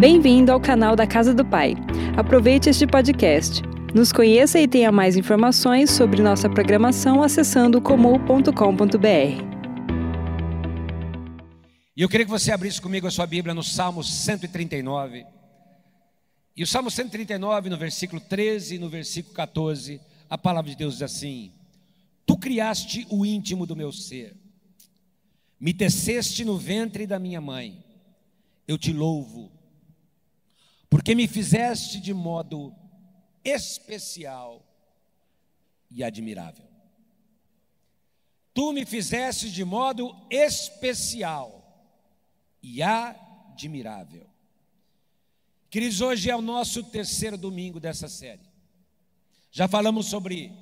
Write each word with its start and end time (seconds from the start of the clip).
Bem-vindo 0.00 0.50
ao 0.50 0.58
canal 0.58 0.96
da 0.96 1.06
Casa 1.06 1.34
do 1.34 1.44
Pai. 1.44 1.74
Aproveite 2.16 2.70
este 2.70 2.86
podcast. 2.86 3.60
Nos 3.94 4.10
conheça 4.10 4.58
e 4.58 4.66
tenha 4.66 4.90
mais 4.90 5.14
informações 5.14 5.90
sobre 5.90 6.22
nossa 6.22 6.48
programação 6.48 7.22
acessando 7.22 7.82
comum.com.br. 7.82 8.48
E 11.94 12.00
eu 12.00 12.08
queria 12.08 12.24
que 12.24 12.32
você 12.32 12.50
abrisse 12.50 12.80
comigo 12.80 13.06
a 13.06 13.10
sua 13.10 13.26
Bíblia 13.26 13.52
no 13.52 13.62
Salmo 13.62 14.02
139. 14.02 15.26
E 16.56 16.62
o 16.62 16.66
Salmo 16.66 16.90
139, 16.90 17.68
no 17.68 17.76
versículo 17.76 18.22
13 18.22 18.76
e 18.76 18.78
no 18.78 18.88
versículo 18.88 19.34
14, 19.34 20.00
a 20.30 20.38
palavra 20.38 20.70
de 20.70 20.78
Deus 20.78 20.94
diz 20.94 21.02
assim: 21.02 21.52
Tu 22.24 22.38
criaste 22.38 23.06
o 23.10 23.26
íntimo 23.26 23.66
do 23.66 23.76
meu 23.76 23.92
ser, 23.92 24.34
me 25.60 25.74
teceste 25.74 26.42
no 26.42 26.56
ventre 26.56 27.06
da 27.06 27.18
minha 27.18 27.42
mãe, 27.42 27.84
eu 28.66 28.78
te 28.78 28.94
louvo, 28.94 29.59
porque 30.90 31.14
me 31.14 31.28
fizeste 31.28 32.00
de 32.00 32.12
modo 32.12 32.74
especial 33.44 34.66
e 35.88 36.02
admirável. 36.02 36.68
Tu 38.52 38.72
me 38.72 38.84
fizeste 38.84 39.50
de 39.50 39.64
modo 39.64 40.14
especial 40.28 41.64
e 42.60 42.82
admirável. 42.82 44.26
Queridos, 45.70 46.00
hoje 46.00 46.28
é 46.28 46.34
o 46.34 46.42
nosso 46.42 46.82
terceiro 46.82 47.38
domingo 47.38 47.78
dessa 47.78 48.08
série. 48.08 48.50
Já 49.52 49.68
falamos 49.68 50.06
sobre 50.06 50.52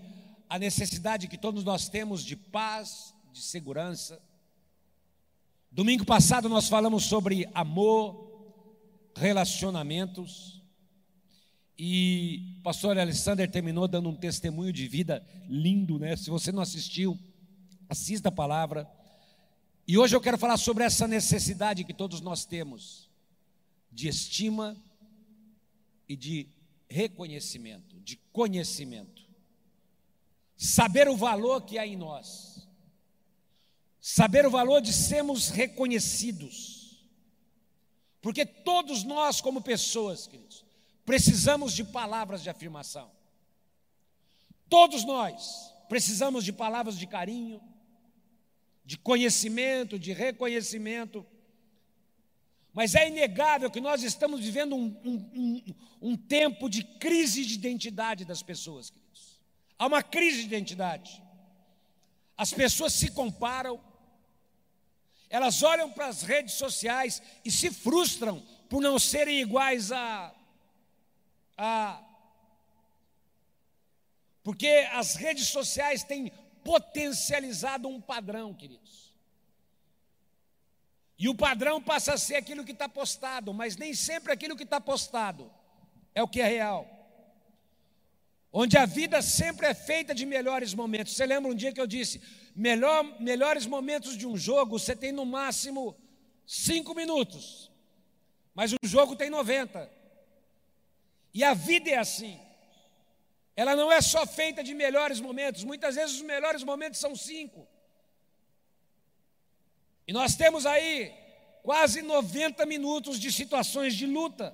a 0.51 0.59
necessidade 0.59 1.27
que 1.27 1.39
todos 1.39 1.65
nós 1.65 1.89
temos 1.89 2.23
de 2.23 2.37
paz, 2.37 3.15
de 3.33 3.41
segurança. 3.41 4.21
Domingo 5.71 6.05
passado 6.05 6.49
nós 6.49 6.69
falamos 6.69 7.05
sobre 7.05 7.49
amor, 7.55 8.28
relacionamentos. 9.19 10.63
E 11.79 12.57
o 12.59 12.63
pastor 12.63 12.99
Alexander 12.99 13.51
terminou 13.51 13.87
dando 13.87 14.09
um 14.09 14.17
testemunho 14.17 14.73
de 14.73 14.89
vida 14.89 15.25
lindo, 15.49 15.99
né? 15.99 16.17
Se 16.17 16.31
você 16.31 16.51
não 16.51 16.63
assistiu, 16.63 17.19
assista 17.89 18.29
a 18.29 18.33
palavra. 18.33 18.89
E 19.87 19.97
hoje 19.97 20.15
eu 20.15 20.21
quero 20.21 20.39
falar 20.39 20.57
sobre 20.57 20.85
essa 20.85 21.07
necessidade 21.07 21.85
que 21.85 21.95
todos 21.95 22.21
nós 22.21 22.45
temos 22.45 23.09
de 23.91 24.09
estima 24.09 24.77
e 26.09 26.17
de 26.17 26.49
reconhecimento, 26.89 28.01
de 28.01 28.17
conhecimento. 28.33 29.23
Saber 30.57 31.09
o 31.09 31.17
valor 31.17 31.63
que 31.63 31.79
há 31.79 31.87
em 31.87 31.97
nós. 31.97 32.67
Saber 34.01 34.47
o 34.47 34.51
valor 34.51 34.81
de 34.81 34.93
sermos 34.93 35.49
reconhecidos 35.49 36.78
porque 38.29 38.45
todos 38.45 39.05
nós, 39.05 39.41
como 39.41 39.63
pessoas, 39.63 40.27
queridos, 40.27 40.63
precisamos 41.03 41.73
de 41.73 41.83
palavras 41.83 42.43
de 42.43 42.51
afirmação. 42.51 43.11
Todos 44.69 45.03
nós 45.03 45.73
precisamos 45.89 46.45
de 46.45 46.53
palavras 46.53 46.99
de 46.99 47.07
carinho, 47.07 47.59
de 48.85 48.99
conhecimento, 48.99 49.99
de 49.99 50.13
reconhecimento. 50.13 51.25
Mas 52.75 52.95
é 52.95 53.09
inegável 53.09 53.71
que 53.71 53.81
nós 53.81 54.03
estamos 54.03 54.43
vivendo 54.43 54.77
um, 54.77 54.95
um, 55.03 55.15
um, 55.35 55.75
um, 56.11 56.15
tempo 56.15 56.69
de 56.69 56.85
crise 56.85 57.47
de 57.47 57.55
identidade 57.55 58.27
das 58.27 58.43
pessoas, 58.43 58.91
queridos. 58.91 59.41
Há 59.79 59.87
uma 59.87 60.03
crise 60.03 60.41
de 60.41 60.49
identidade. 60.49 61.23
As 62.37 62.53
pessoas 62.53 62.93
se 62.93 63.11
comparam, 63.11 63.81
elas 65.31 65.63
olham 65.63 65.91
para 65.91 66.07
as 66.07 66.23
redes 66.23 66.55
sociais 66.55 67.23
e 67.45 67.51
se 67.51 67.71
frustram 67.71 68.41
por 68.69 68.81
não 68.81 68.99
serem 68.99 69.41
iguais 69.41 69.93
a, 69.93 70.35
a. 71.57 72.03
Porque 74.43 74.89
as 74.93 75.15
redes 75.15 75.49
sociais 75.49 76.03
têm 76.03 76.31
potencializado 76.65 77.89
um 77.89 78.01
padrão, 78.01 78.55
queridos. 78.55 79.13
E 81.19 81.29
o 81.29 81.35
padrão 81.35 81.83
passa 81.83 82.15
a 82.15 82.19
ser 82.19 82.37
aquilo 82.37 82.65
que 82.65 82.73
está 82.73 82.89
postado, 82.89 83.53
mas 83.53 83.77
nem 83.77 83.93
sempre 83.93 84.33
aquilo 84.33 84.57
que 84.57 84.63
está 84.63 84.81
postado 84.81 85.51
é 86.15 86.23
o 86.23 86.29
que 86.29 86.41
é 86.41 86.47
real. 86.47 86.98
Onde 88.61 88.77
a 88.77 88.87
vida 88.87 89.23
sempre 89.23 89.69
é 89.69 89.73
feita 89.73 90.13
de 90.13 90.27
melhores 90.27 90.75
momentos. 90.75 91.15
Você 91.15 91.25
lembra 91.25 91.49
um 91.49 91.55
dia 91.55 91.73
que 91.73 91.81
eu 91.81 91.87
disse: 91.87 92.21
melhor, 92.57 93.05
melhores 93.21 93.65
momentos 93.67 94.17
de 94.17 94.27
um 94.27 94.37
jogo, 94.37 94.77
você 94.81 94.97
tem 94.97 95.13
no 95.13 95.25
máximo 95.25 95.97
cinco 96.45 96.93
minutos, 96.93 97.71
mas 98.53 98.73
o 98.73 98.77
jogo 98.83 99.15
tem 99.15 99.31
90. 99.31 99.89
E 101.33 101.45
a 101.45 101.55
vida 101.55 101.89
é 101.91 101.99
assim. 101.99 102.37
Ela 103.55 103.77
não 103.77 103.93
é 103.93 104.01
só 104.01 104.27
feita 104.27 104.65
de 104.65 104.75
melhores 104.75 105.21
momentos, 105.21 105.63
muitas 105.63 105.95
vezes 105.95 106.17
os 106.17 106.23
melhores 106.23 106.65
momentos 106.65 106.99
são 106.99 107.15
cinco. 107.15 107.65
E 110.05 110.13
nós 110.13 110.35
temos 110.35 110.67
aí 110.67 111.15
quase 111.63 112.03
90 112.03 112.67
minutos 112.67 113.21
de 113.21 113.31
situações 113.31 113.95
de 113.95 114.05
luta. 114.05 114.53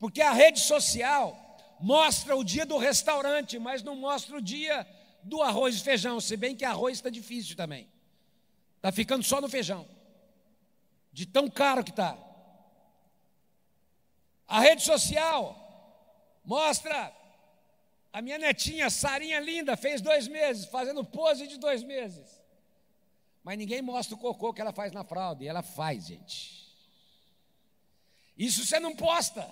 Porque 0.00 0.20
a 0.20 0.32
rede 0.32 0.58
social 0.58 1.45
mostra 1.80 2.36
o 2.36 2.44
dia 2.44 2.64
do 2.64 2.78
restaurante, 2.78 3.58
mas 3.58 3.82
não 3.82 3.96
mostra 3.96 4.36
o 4.36 4.42
dia 4.42 4.86
do 5.22 5.42
arroz 5.42 5.76
e 5.76 5.82
feijão, 5.82 6.20
se 6.20 6.36
bem 6.36 6.54
que 6.54 6.64
arroz 6.64 6.98
está 6.98 7.10
difícil 7.10 7.56
também. 7.56 7.88
Está 8.76 8.92
ficando 8.92 9.24
só 9.24 9.40
no 9.40 9.48
feijão. 9.48 9.86
De 11.12 11.26
tão 11.26 11.48
caro 11.50 11.82
que 11.82 11.90
está. 11.90 12.16
A 14.46 14.60
rede 14.60 14.82
social 14.82 15.62
mostra 16.44 17.12
a 18.12 18.22
minha 18.22 18.38
netinha, 18.38 18.88
Sarinha 18.88 19.40
linda, 19.40 19.76
fez 19.76 20.00
dois 20.00 20.28
meses, 20.28 20.66
fazendo 20.66 21.04
pose 21.04 21.46
de 21.46 21.58
dois 21.58 21.82
meses. 21.82 22.40
Mas 23.42 23.58
ninguém 23.58 23.82
mostra 23.82 24.14
o 24.14 24.18
cocô 24.18 24.52
que 24.52 24.60
ela 24.60 24.72
faz 24.72 24.92
na 24.92 25.04
fralda. 25.04 25.44
E 25.44 25.48
ela 25.48 25.62
faz, 25.62 26.06
gente. 26.06 26.66
Isso 28.36 28.64
você 28.64 28.80
não 28.80 28.94
posta. 28.94 29.48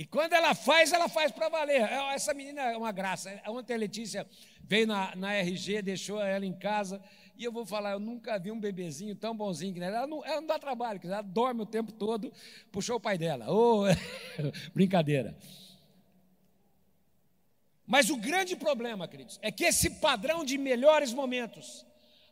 E 0.00 0.06
quando 0.06 0.32
ela 0.32 0.54
faz, 0.54 0.94
ela 0.94 1.10
faz 1.10 1.30
para 1.30 1.50
valer. 1.50 1.82
É, 1.82 2.14
essa 2.14 2.32
menina 2.32 2.62
é 2.62 2.74
uma 2.74 2.90
graça. 2.90 3.38
Ontem 3.48 3.74
a 3.74 3.76
Letícia 3.76 4.26
veio 4.62 4.86
na, 4.86 5.14
na 5.14 5.34
RG, 5.34 5.82
deixou 5.82 6.22
ela 6.22 6.46
em 6.46 6.54
casa. 6.54 7.02
E 7.36 7.44
eu 7.44 7.52
vou 7.52 7.66
falar, 7.66 7.90
eu 7.90 8.00
nunca 8.00 8.38
vi 8.38 8.50
um 8.50 8.58
bebezinho 8.58 9.14
tão 9.14 9.36
bonzinho 9.36 9.74
que 9.74 9.80
ela. 9.82 10.06
Não, 10.06 10.24
ela 10.24 10.40
não 10.40 10.46
dá 10.46 10.58
trabalho, 10.58 10.98
ela 11.04 11.20
dorme 11.20 11.60
o 11.60 11.66
tempo 11.66 11.92
todo. 11.92 12.32
Puxou 12.72 12.96
o 12.96 13.00
pai 13.00 13.18
dela. 13.18 13.44
Oh, 13.52 13.82
brincadeira. 14.72 15.36
Mas 17.86 18.08
o 18.08 18.16
grande 18.16 18.56
problema, 18.56 19.06
queridos, 19.06 19.38
é 19.42 19.52
que 19.52 19.64
esse 19.64 19.90
padrão 19.90 20.46
de 20.46 20.56
melhores 20.56 21.12
momentos 21.12 21.84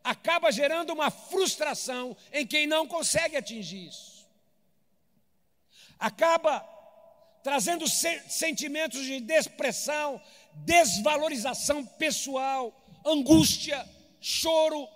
acaba 0.03 0.50
gerando 0.50 0.91
uma 0.91 1.11
frustração 1.11 2.17
em 2.33 2.47
quem 2.47 2.67
não 2.67 2.89
consegue 2.89 3.37
atingir 3.37 3.89
isso. 3.89 4.27
Acaba 5.99 6.78
trazendo 7.48 7.88
sentimentos 7.88 9.06
de 9.06 9.20
depressão, 9.20 10.20
desvalorização 10.53 11.82
pessoal, 11.82 12.78
angústia, 13.06 13.88
choro. 14.20 14.86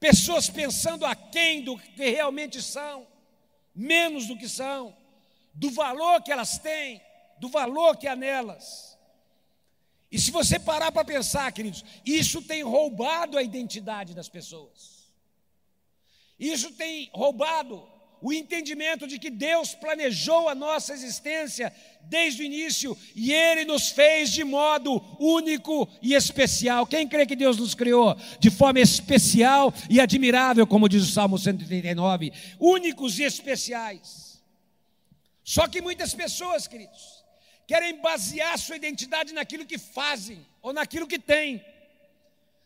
Pessoas 0.00 0.50
pensando 0.50 1.06
aquém 1.06 1.62
do 1.62 1.78
que 1.78 2.10
realmente 2.10 2.60
são, 2.60 3.06
menos 3.72 4.26
do 4.26 4.36
que 4.36 4.48
são, 4.48 4.92
do 5.54 5.70
valor 5.70 6.20
que 6.20 6.32
elas 6.32 6.58
têm, 6.58 7.00
do 7.38 7.48
valor 7.48 7.96
que 7.96 8.08
há 8.08 8.16
nelas. 8.16 8.98
E 10.10 10.18
se 10.18 10.32
você 10.32 10.58
parar 10.58 10.90
para 10.90 11.04
pensar, 11.04 11.52
queridos, 11.52 11.84
isso 12.04 12.42
tem 12.42 12.64
roubado 12.64 13.38
a 13.38 13.42
identidade 13.42 14.14
das 14.14 14.28
pessoas. 14.28 15.12
Isso 16.40 16.72
tem 16.72 17.08
roubado 17.14 17.88
o 18.22 18.32
entendimento 18.32 19.06
de 19.06 19.18
que 19.18 19.28
Deus 19.28 19.74
planejou 19.74 20.48
a 20.48 20.54
nossa 20.54 20.92
existência 20.92 21.74
desde 22.02 22.42
o 22.42 22.44
início 22.44 22.96
e 23.16 23.32
Ele 23.32 23.64
nos 23.64 23.90
fez 23.90 24.30
de 24.30 24.44
modo 24.44 25.02
único 25.18 25.88
e 26.00 26.14
especial. 26.14 26.86
Quem 26.86 27.08
crê 27.08 27.26
que 27.26 27.34
Deus 27.34 27.56
nos 27.56 27.74
criou 27.74 28.16
de 28.38 28.48
forma 28.48 28.78
especial 28.78 29.74
e 29.90 30.00
admirável, 30.00 30.66
como 30.66 30.88
diz 30.88 31.02
o 31.02 31.12
Salmo 31.12 31.36
139, 31.36 32.32
únicos 32.60 33.18
e 33.18 33.24
especiais? 33.24 34.40
Só 35.42 35.66
que 35.66 35.82
muitas 35.82 36.14
pessoas, 36.14 36.68
queridos, 36.68 37.24
querem 37.66 38.00
basear 38.00 38.56
sua 38.56 38.76
identidade 38.76 39.34
naquilo 39.34 39.66
que 39.66 39.78
fazem 39.78 40.46
ou 40.62 40.72
naquilo 40.72 41.08
que 41.08 41.18
têm, 41.18 41.60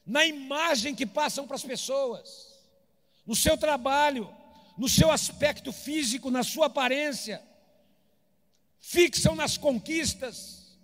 na 0.06 0.26
imagem 0.26 0.94
que 0.94 1.06
passam 1.06 1.46
para 1.46 1.56
as 1.56 1.64
pessoas, 1.64 2.46
no 3.26 3.34
seu 3.34 3.56
trabalho 3.56 4.28
no 4.76 4.88
seu 4.88 5.10
aspecto 5.10 5.72
físico, 5.72 6.30
na 6.30 6.42
sua 6.42 6.66
aparência, 6.66 7.42
fixam 8.78 9.34
nas 9.34 9.56
conquistas, 9.56 10.78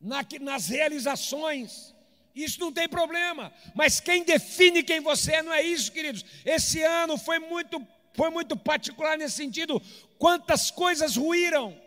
na, 0.00 0.24
nas 0.40 0.68
realizações. 0.68 1.94
Isso 2.34 2.60
não 2.60 2.72
tem 2.72 2.88
problema, 2.88 3.52
mas 3.74 4.00
quem 4.00 4.24
define 4.24 4.82
quem 4.82 5.00
você 5.00 5.34
é 5.34 5.42
não 5.42 5.52
é 5.52 5.62
isso, 5.62 5.92
queridos. 5.92 6.24
Esse 6.44 6.82
ano 6.82 7.18
foi 7.18 7.38
muito 7.38 7.84
foi 8.14 8.30
muito 8.30 8.56
particular 8.56 9.16
nesse 9.16 9.36
sentido. 9.36 9.80
Quantas 10.18 10.72
coisas 10.72 11.14
ruíram, 11.14 11.80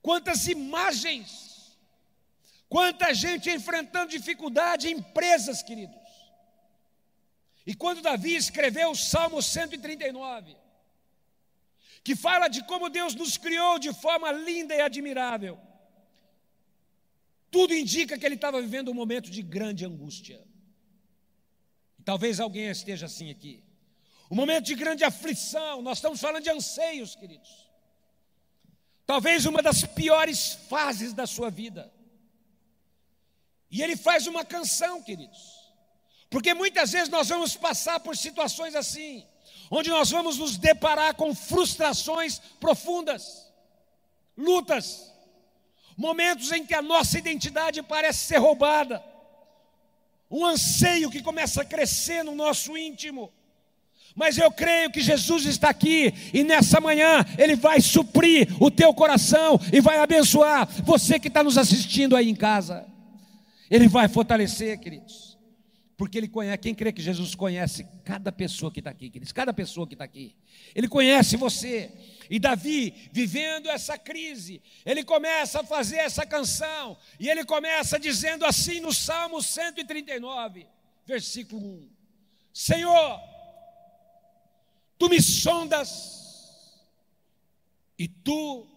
quantas 0.00 0.46
imagens, 0.46 1.76
quanta 2.68 3.12
gente 3.12 3.50
enfrentando 3.50 4.12
dificuldade, 4.12 4.88
empresas, 4.88 5.64
queridos. 5.64 5.97
E 7.68 7.74
quando 7.74 8.00
Davi 8.00 8.34
escreveu 8.34 8.92
o 8.92 8.96
Salmo 8.96 9.42
139, 9.42 10.56
que 12.02 12.16
fala 12.16 12.48
de 12.48 12.64
como 12.64 12.88
Deus 12.88 13.14
nos 13.14 13.36
criou 13.36 13.78
de 13.78 13.92
forma 13.92 14.32
linda 14.32 14.74
e 14.74 14.80
admirável, 14.80 15.60
tudo 17.50 17.74
indica 17.74 18.16
que 18.16 18.24
ele 18.24 18.36
estava 18.36 18.62
vivendo 18.62 18.90
um 18.90 18.94
momento 18.94 19.30
de 19.30 19.42
grande 19.42 19.84
angústia. 19.84 20.42
Talvez 22.06 22.40
alguém 22.40 22.70
esteja 22.70 23.04
assim 23.04 23.30
aqui. 23.30 23.62
Um 24.30 24.34
momento 24.34 24.64
de 24.64 24.74
grande 24.74 25.04
aflição, 25.04 25.82
nós 25.82 25.98
estamos 25.98 26.18
falando 26.18 26.44
de 26.44 26.48
anseios, 26.48 27.14
queridos. 27.16 27.68
Talvez 29.04 29.44
uma 29.44 29.60
das 29.60 29.84
piores 29.84 30.54
fases 30.70 31.12
da 31.12 31.26
sua 31.26 31.50
vida. 31.50 31.92
E 33.70 33.82
ele 33.82 33.94
faz 33.94 34.26
uma 34.26 34.42
canção, 34.42 35.02
queridos. 35.02 35.57
Porque 36.30 36.52
muitas 36.52 36.92
vezes 36.92 37.08
nós 37.08 37.28
vamos 37.28 37.56
passar 37.56 38.00
por 38.00 38.16
situações 38.16 38.74
assim, 38.74 39.24
onde 39.70 39.90
nós 39.90 40.10
vamos 40.10 40.38
nos 40.38 40.56
deparar 40.56 41.14
com 41.14 41.34
frustrações 41.34 42.38
profundas, 42.60 43.50
lutas, 44.36 45.12
momentos 45.96 46.52
em 46.52 46.64
que 46.64 46.74
a 46.74 46.82
nossa 46.82 47.18
identidade 47.18 47.82
parece 47.82 48.26
ser 48.26 48.36
roubada, 48.36 49.02
um 50.30 50.44
anseio 50.44 51.10
que 51.10 51.22
começa 51.22 51.62
a 51.62 51.64
crescer 51.64 52.22
no 52.22 52.34
nosso 52.34 52.76
íntimo. 52.76 53.32
Mas 54.14 54.36
eu 54.36 54.50
creio 54.50 54.90
que 54.90 55.00
Jesus 55.00 55.46
está 55.46 55.70
aqui 55.70 56.12
e 56.34 56.42
nessa 56.42 56.80
manhã 56.80 57.24
Ele 57.38 57.54
vai 57.54 57.80
suprir 57.80 58.48
o 58.60 58.70
teu 58.70 58.92
coração 58.92 59.58
e 59.72 59.80
vai 59.80 59.98
abençoar 59.98 60.68
você 60.82 61.18
que 61.18 61.28
está 61.28 61.42
nos 61.42 61.56
assistindo 61.56 62.16
aí 62.16 62.28
em 62.28 62.34
casa. 62.34 62.84
Ele 63.70 63.86
vai 63.86 64.08
fortalecer, 64.08 64.78
queridos. 64.80 65.37
Porque 65.98 66.16
ele 66.16 66.28
conhece, 66.28 66.58
quem 66.58 66.76
crê 66.76 66.92
que 66.92 67.02
Jesus 67.02 67.34
conhece 67.34 67.84
cada 68.04 68.30
pessoa 68.30 68.70
que 68.70 68.78
está 68.78 68.88
aqui, 68.88 69.10
queridos, 69.10 69.32
cada 69.32 69.52
pessoa 69.52 69.84
que 69.84 69.94
está 69.94 70.04
aqui. 70.04 70.32
Ele 70.72 70.86
conhece 70.86 71.36
você. 71.36 71.90
E 72.30 72.38
Davi, 72.38 73.10
vivendo 73.10 73.68
essa 73.68 73.98
crise, 73.98 74.62
ele 74.86 75.02
começa 75.02 75.58
a 75.60 75.64
fazer 75.64 75.96
essa 75.96 76.24
canção, 76.24 76.96
e 77.18 77.28
ele 77.28 77.44
começa 77.44 77.98
dizendo 77.98 78.46
assim 78.46 78.78
no 78.78 78.94
Salmo 78.94 79.42
139, 79.42 80.68
versículo 81.04 81.66
1: 81.66 81.90
Senhor, 82.54 83.20
tu 84.96 85.08
me 85.08 85.20
sondas, 85.20 86.78
e 87.98 88.06
tu 88.06 88.68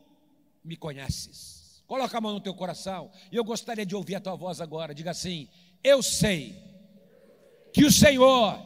me 0.64 0.76
conheces. 0.76 1.84
Coloca 1.86 2.18
a 2.18 2.22
mão 2.22 2.34
no 2.34 2.42
teu 2.42 2.56
coração, 2.56 3.12
e 3.32 3.36
eu 3.36 3.44
gostaria 3.44 3.86
de 3.86 3.96
ouvir 3.96 4.16
a 4.16 4.20
tua 4.20 4.36
voz 4.36 4.60
agora. 4.60 4.96
Diga 4.96 5.12
assim: 5.12 5.48
Eu 5.84 6.02
sei 6.02 6.71
que 7.74 7.86
o 7.86 7.92
Senhor 7.92 8.60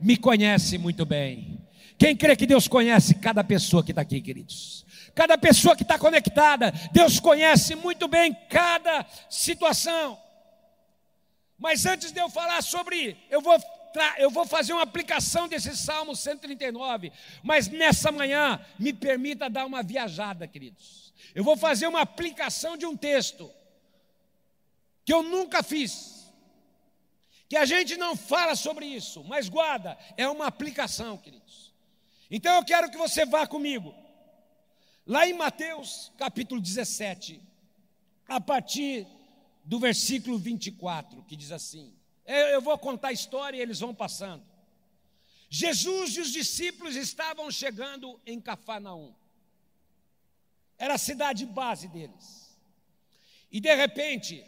me 0.00 0.16
conhece 0.16 0.78
muito 0.78 1.04
bem. 1.04 1.58
Quem 1.98 2.16
crê 2.16 2.36
que 2.36 2.46
Deus 2.46 2.68
conhece 2.68 3.14
cada 3.16 3.42
pessoa 3.42 3.82
que 3.82 3.90
está 3.90 4.02
aqui, 4.02 4.20
queridos? 4.20 4.86
Cada 5.14 5.36
pessoa 5.36 5.74
que 5.74 5.82
está 5.82 5.98
conectada, 5.98 6.72
Deus 6.92 7.18
conhece 7.18 7.74
muito 7.74 8.06
bem 8.06 8.32
cada 8.48 9.04
situação. 9.28 10.16
Mas 11.58 11.84
antes 11.86 12.12
de 12.12 12.20
eu 12.20 12.30
falar 12.30 12.62
sobre, 12.62 13.16
eu 13.28 13.40
vou, 13.42 13.58
eu 14.18 14.30
vou 14.30 14.46
fazer 14.46 14.72
uma 14.72 14.82
aplicação 14.82 15.48
desse 15.48 15.76
Salmo 15.76 16.14
139, 16.14 17.10
mas 17.42 17.66
nessa 17.66 18.12
manhã, 18.12 18.60
me 18.78 18.92
permita 18.92 19.50
dar 19.50 19.66
uma 19.66 19.82
viajada, 19.82 20.46
queridos. 20.46 21.12
Eu 21.34 21.42
vou 21.42 21.56
fazer 21.56 21.88
uma 21.88 22.02
aplicação 22.02 22.76
de 22.76 22.86
um 22.86 22.96
texto 22.96 23.50
que 25.04 25.12
eu 25.12 25.24
nunca 25.24 25.64
fiz 25.64 26.17
que 27.48 27.56
a 27.56 27.64
gente 27.64 27.96
não 27.96 28.14
fala 28.14 28.54
sobre 28.54 28.84
isso, 28.86 29.24
mas 29.24 29.48
guarda, 29.48 29.98
é 30.16 30.28
uma 30.28 30.46
aplicação, 30.46 31.16
queridos. 31.16 31.72
Então 32.30 32.54
eu 32.56 32.64
quero 32.64 32.90
que 32.90 32.98
você 32.98 33.24
vá 33.24 33.46
comigo, 33.46 33.94
lá 35.06 35.26
em 35.26 35.32
Mateus 35.32 36.12
capítulo 36.18 36.60
17, 36.60 37.40
a 38.28 38.38
partir 38.38 39.06
do 39.64 39.78
versículo 39.78 40.38
24, 40.38 41.22
que 41.22 41.34
diz 41.34 41.50
assim: 41.50 41.94
eu 42.26 42.60
vou 42.60 42.76
contar 42.76 43.08
a 43.08 43.12
história 43.12 43.56
e 43.56 43.60
eles 43.60 43.80
vão 43.80 43.94
passando. 43.94 44.44
Jesus 45.48 46.16
e 46.16 46.20
os 46.20 46.30
discípulos 46.30 46.94
estavam 46.94 47.50
chegando 47.50 48.20
em 48.26 48.38
Cafarnaum, 48.38 49.14
era 50.76 50.94
a 50.94 50.98
cidade 50.98 51.46
base 51.46 51.88
deles, 51.88 52.54
e 53.50 53.58
de 53.58 53.74
repente, 53.74 54.44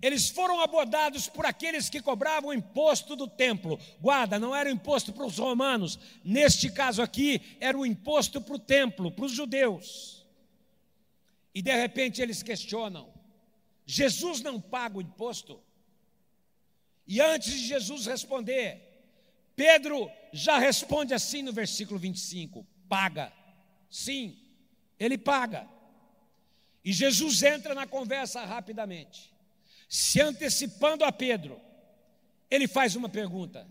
eles 0.00 0.28
foram 0.28 0.60
abordados 0.60 1.28
por 1.28 1.44
aqueles 1.44 1.88
que 1.88 2.00
cobravam 2.00 2.50
o 2.50 2.54
imposto 2.54 3.16
do 3.16 3.26
templo. 3.26 3.78
Guarda, 4.00 4.38
não 4.38 4.54
era 4.54 4.70
imposto 4.70 5.12
para 5.12 5.26
os 5.26 5.38
romanos, 5.38 5.98
neste 6.24 6.70
caso 6.70 7.02
aqui, 7.02 7.56
era 7.60 7.76
o 7.76 7.84
imposto 7.84 8.40
para 8.40 8.54
o 8.54 8.60
templo, 8.60 9.10
para 9.10 9.24
os 9.24 9.32
judeus. 9.32 10.24
E 11.52 11.60
de 11.60 11.74
repente 11.74 12.22
eles 12.22 12.44
questionam: 12.44 13.12
Jesus 13.84 14.40
não 14.40 14.60
paga 14.60 14.98
o 14.98 15.02
imposto? 15.02 15.60
E 17.04 17.20
antes 17.20 17.52
de 17.52 17.66
Jesus 17.66 18.06
responder, 18.06 18.80
Pedro 19.56 20.08
já 20.32 20.58
responde 20.58 21.12
assim 21.12 21.42
no 21.42 21.52
versículo 21.52 21.98
25: 21.98 22.64
paga. 22.88 23.32
Sim, 23.90 24.38
ele 24.96 25.18
paga. 25.18 25.68
E 26.84 26.92
Jesus 26.92 27.42
entra 27.42 27.74
na 27.74 27.86
conversa 27.86 28.44
rapidamente 28.44 29.36
se 29.88 30.20
antecipando 30.20 31.04
a 31.04 31.10
Pedro, 31.10 31.60
ele 32.50 32.68
faz 32.68 32.94
uma 32.94 33.08
pergunta: 33.08 33.66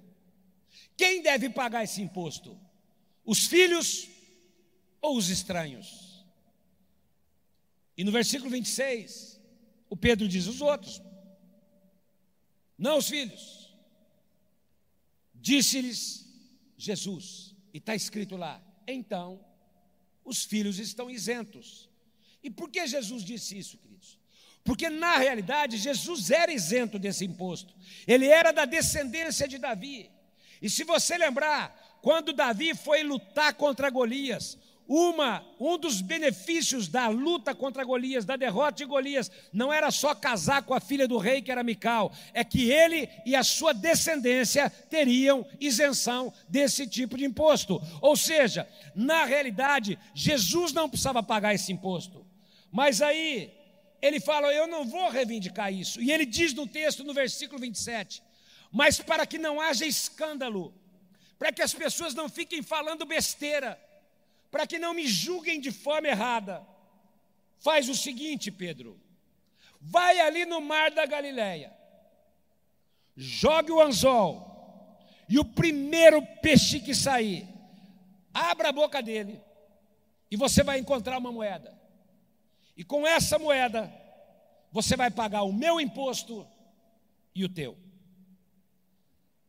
quem 0.95 1.21
deve 1.21 1.49
pagar 1.49 1.83
esse 1.83 2.01
imposto? 2.01 2.59
Os 3.23 3.45
filhos 3.45 4.09
ou 4.99 5.15
os 5.15 5.29
estranhos? 5.29 6.25
E 7.95 8.03
no 8.03 8.11
versículo 8.11 8.49
26, 8.49 9.39
o 9.89 9.95
Pedro 9.95 10.27
diz: 10.27 10.47
os 10.47 10.61
outros, 10.61 11.01
não 12.77 12.97
os 12.97 13.07
filhos. 13.07 13.67
Disse-lhes 15.35 16.27
Jesus, 16.77 17.55
e 17.73 17.77
está 17.77 17.95
escrito 17.95 18.35
lá: 18.35 18.61
então 18.87 19.43
os 20.25 20.43
filhos 20.43 20.79
estão 20.79 21.09
isentos. 21.09 21.89
E 22.43 22.49
por 22.49 22.69
que 22.69 22.85
Jesus 22.87 23.23
disse 23.23 23.57
isso, 23.57 23.77
queridos? 23.77 24.16
Porque 24.67 24.89
na 24.89 25.15
realidade 25.15 25.77
Jesus 25.77 26.29
era 26.29 26.51
isento 26.51 26.99
desse 26.99 27.23
imposto. 27.23 27.73
Ele 28.05 28.27
era 28.27 28.51
da 28.51 28.65
descendência 28.65 29.47
de 29.47 29.57
Davi. 29.57 30.11
E 30.61 30.69
se 30.69 30.83
você 30.83 31.17
lembrar, 31.17 31.73
quando 32.01 32.33
Davi 32.33 32.75
foi 32.75 33.01
lutar 33.01 33.53
contra 33.53 33.89
Golias, 33.89 34.57
uma, 34.85 35.41
um 35.57 35.77
dos 35.77 36.01
benefícios 36.01 36.89
da 36.89 37.07
luta 37.07 37.55
contra 37.55 37.85
Golias, 37.85 38.25
da 38.25 38.35
derrota 38.35 38.73
de 38.79 38.83
Golias, 38.83 39.31
não 39.53 39.71
era 39.71 39.89
só 39.89 40.13
casar 40.13 40.61
com 40.63 40.73
a 40.73 40.81
filha 40.81 41.07
do 41.07 41.17
rei, 41.17 41.41
que 41.41 41.49
era 41.51 41.63
Mical, 41.63 42.11
é 42.33 42.43
que 42.43 42.69
ele 42.69 43.07
e 43.25 43.37
a 43.37 43.43
sua 43.43 43.73
descendência 43.73 44.69
teriam 44.69 45.47
isenção 45.61 46.33
desse 46.49 46.85
tipo 46.85 47.17
de 47.17 47.23
imposto. 47.23 47.81
Ou 48.01 48.17
seja, 48.17 48.67
na 48.93 49.23
realidade, 49.23 49.97
Jesus 50.13 50.73
não 50.73 50.89
precisava 50.89 51.23
pagar 51.23 51.55
esse 51.55 51.71
imposto. 51.71 52.27
Mas 52.69 53.01
aí, 53.01 53.56
ele 54.01 54.19
fala: 54.19 54.53
Eu 54.53 54.67
não 54.67 54.85
vou 54.85 55.09
reivindicar 55.09 55.73
isso. 55.73 56.01
E 56.01 56.11
ele 56.11 56.25
diz 56.25 56.53
no 56.53 56.67
texto, 56.67 57.03
no 57.03 57.13
versículo 57.13 57.59
27, 57.59 58.21
mas 58.71 58.99
para 58.99 59.25
que 59.25 59.37
não 59.37 59.59
haja 59.59 59.85
escândalo, 59.85 60.73
para 61.37 61.51
que 61.51 61.61
as 61.61 61.73
pessoas 61.73 62.13
não 62.13 62.29
fiquem 62.29 62.61
falando 62.61 63.05
besteira, 63.05 63.79
para 64.51 64.67
que 64.67 64.79
não 64.79 64.93
me 64.93 65.07
julguem 65.07 65.59
de 65.59 65.71
forma 65.71 66.07
errada, 66.07 66.65
faz 67.59 67.89
o 67.89 67.95
seguinte, 67.95 68.51
Pedro: 68.51 68.99
vai 69.79 70.19
ali 70.19 70.45
no 70.45 70.61
mar 70.61 70.91
da 70.91 71.05
Galileia, 71.05 71.75
jogue 73.15 73.71
o 73.71 73.81
anzol, 73.81 74.99
e 75.29 75.39
o 75.39 75.45
primeiro 75.45 76.21
peixe 76.41 76.79
que 76.79 76.93
sair, 76.93 77.47
abra 78.33 78.69
a 78.69 78.73
boca 78.73 79.01
dele, 79.01 79.41
e 80.29 80.35
você 80.35 80.63
vai 80.63 80.79
encontrar 80.79 81.17
uma 81.17 81.31
moeda. 81.31 81.77
E 82.77 82.83
com 82.83 83.07
essa 83.07 83.39
moeda, 83.39 83.91
você 84.71 84.95
vai 84.95 85.09
pagar 85.09 85.41
o 85.41 85.51
meu 85.51 85.81
imposto 85.81 86.47
e 87.33 87.43
o 87.43 87.49
teu. 87.49 87.75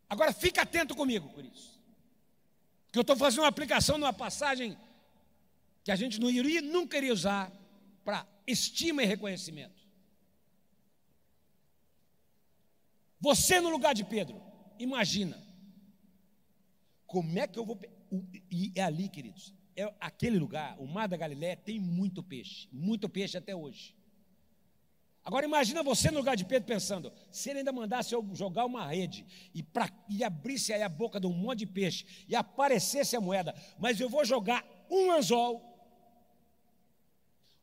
Agora 0.09 0.33
fica 0.33 0.63
atento 0.63 0.97
comigo 0.97 1.29
por 1.29 1.45
isso. 1.45 1.79
Porque 2.87 2.99
eu 2.99 3.03
estou 3.03 3.17
fazendo 3.17 3.41
uma 3.41 3.49
aplicação 3.49 3.99
numa 3.99 4.15
passagem 4.15 4.79
que 5.85 5.93
a 5.93 5.97
gente 5.97 6.19
não 6.19 6.31
iria, 6.31 6.63
nunca 6.63 6.97
iria 6.97 7.13
usar 7.13 7.53
para 8.03 8.27
estima 8.47 9.03
e 9.03 9.07
reconhecimento. 9.07 9.87
Você 13.21 13.61
no 13.61 13.69
lugar 13.69 13.95
de 13.95 14.05
Pedro, 14.05 14.41
imagina. 14.79 15.47
Como 17.07 17.39
é 17.39 17.47
que 17.47 17.59
eu 17.59 17.67
vou. 17.67 17.79
E 18.51 18.73
é 18.75 18.83
ali, 18.83 19.11
queridos, 19.11 19.53
é 19.79 19.95
aquele 20.01 20.39
lugar, 20.39 20.77
o 20.81 20.87
Mar 20.87 21.07
da 21.07 21.17
Galiléia, 21.17 21.57
tem 21.57 21.79
muito 21.79 22.23
peixe, 22.23 22.69
muito 22.73 23.09
peixe 23.09 23.39
até 23.39 23.55
hoje. 23.55 23.95
Agora 25.25 25.47
imagina 25.47 25.83
você 25.83 26.11
no 26.11 26.19
lugar 26.19 26.37
de 26.37 26.45
Pedro 26.45 26.67
pensando, 26.67 27.13
se 27.31 27.51
ele 27.51 27.61
ainda 27.61 27.71
mandasse 27.71 28.15
eu 28.15 28.27
jogar 28.33 28.65
uma 28.65 28.87
rede 28.87 29.25
e, 29.55 29.63
pra, 29.63 29.89
e 30.09 30.25
abrisse 30.25 30.73
aí 30.73 30.83
a 30.83 30.89
boca 30.89 31.21
de 31.21 31.27
um 31.27 31.33
monte 31.33 31.61
de 31.61 31.67
peixe 31.67 32.25
e 32.27 32.35
aparecesse 32.35 33.15
a 33.15 33.21
moeda, 33.21 33.55
mas 33.79 34.01
eu 34.01 34.09
vou 34.09 34.25
jogar 34.25 34.67
um 34.91 35.13
anzol, 35.13 35.63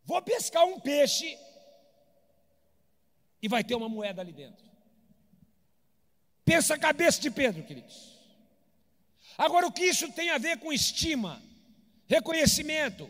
vou 0.05 0.21
pescar 0.21 0.63
um 0.63 0.79
peixe 0.79 1.37
e 3.41 3.47
vai 3.47 3.63
ter 3.63 3.75
uma 3.75 3.89
moeda 3.89 4.21
ali 4.21 4.31
dentro. 4.31 4.63
Pensa 6.45 6.75
a 6.75 6.79
cabeça 6.79 7.19
de 7.19 7.31
Pedro, 7.31 7.63
queridos. 7.63 8.15
Agora, 9.37 9.67
o 9.67 9.71
que 9.71 9.83
isso 9.83 10.11
tem 10.13 10.29
a 10.29 10.37
ver 10.37 10.59
com 10.59 10.71
estima, 10.71 11.41
reconhecimento, 12.07 13.09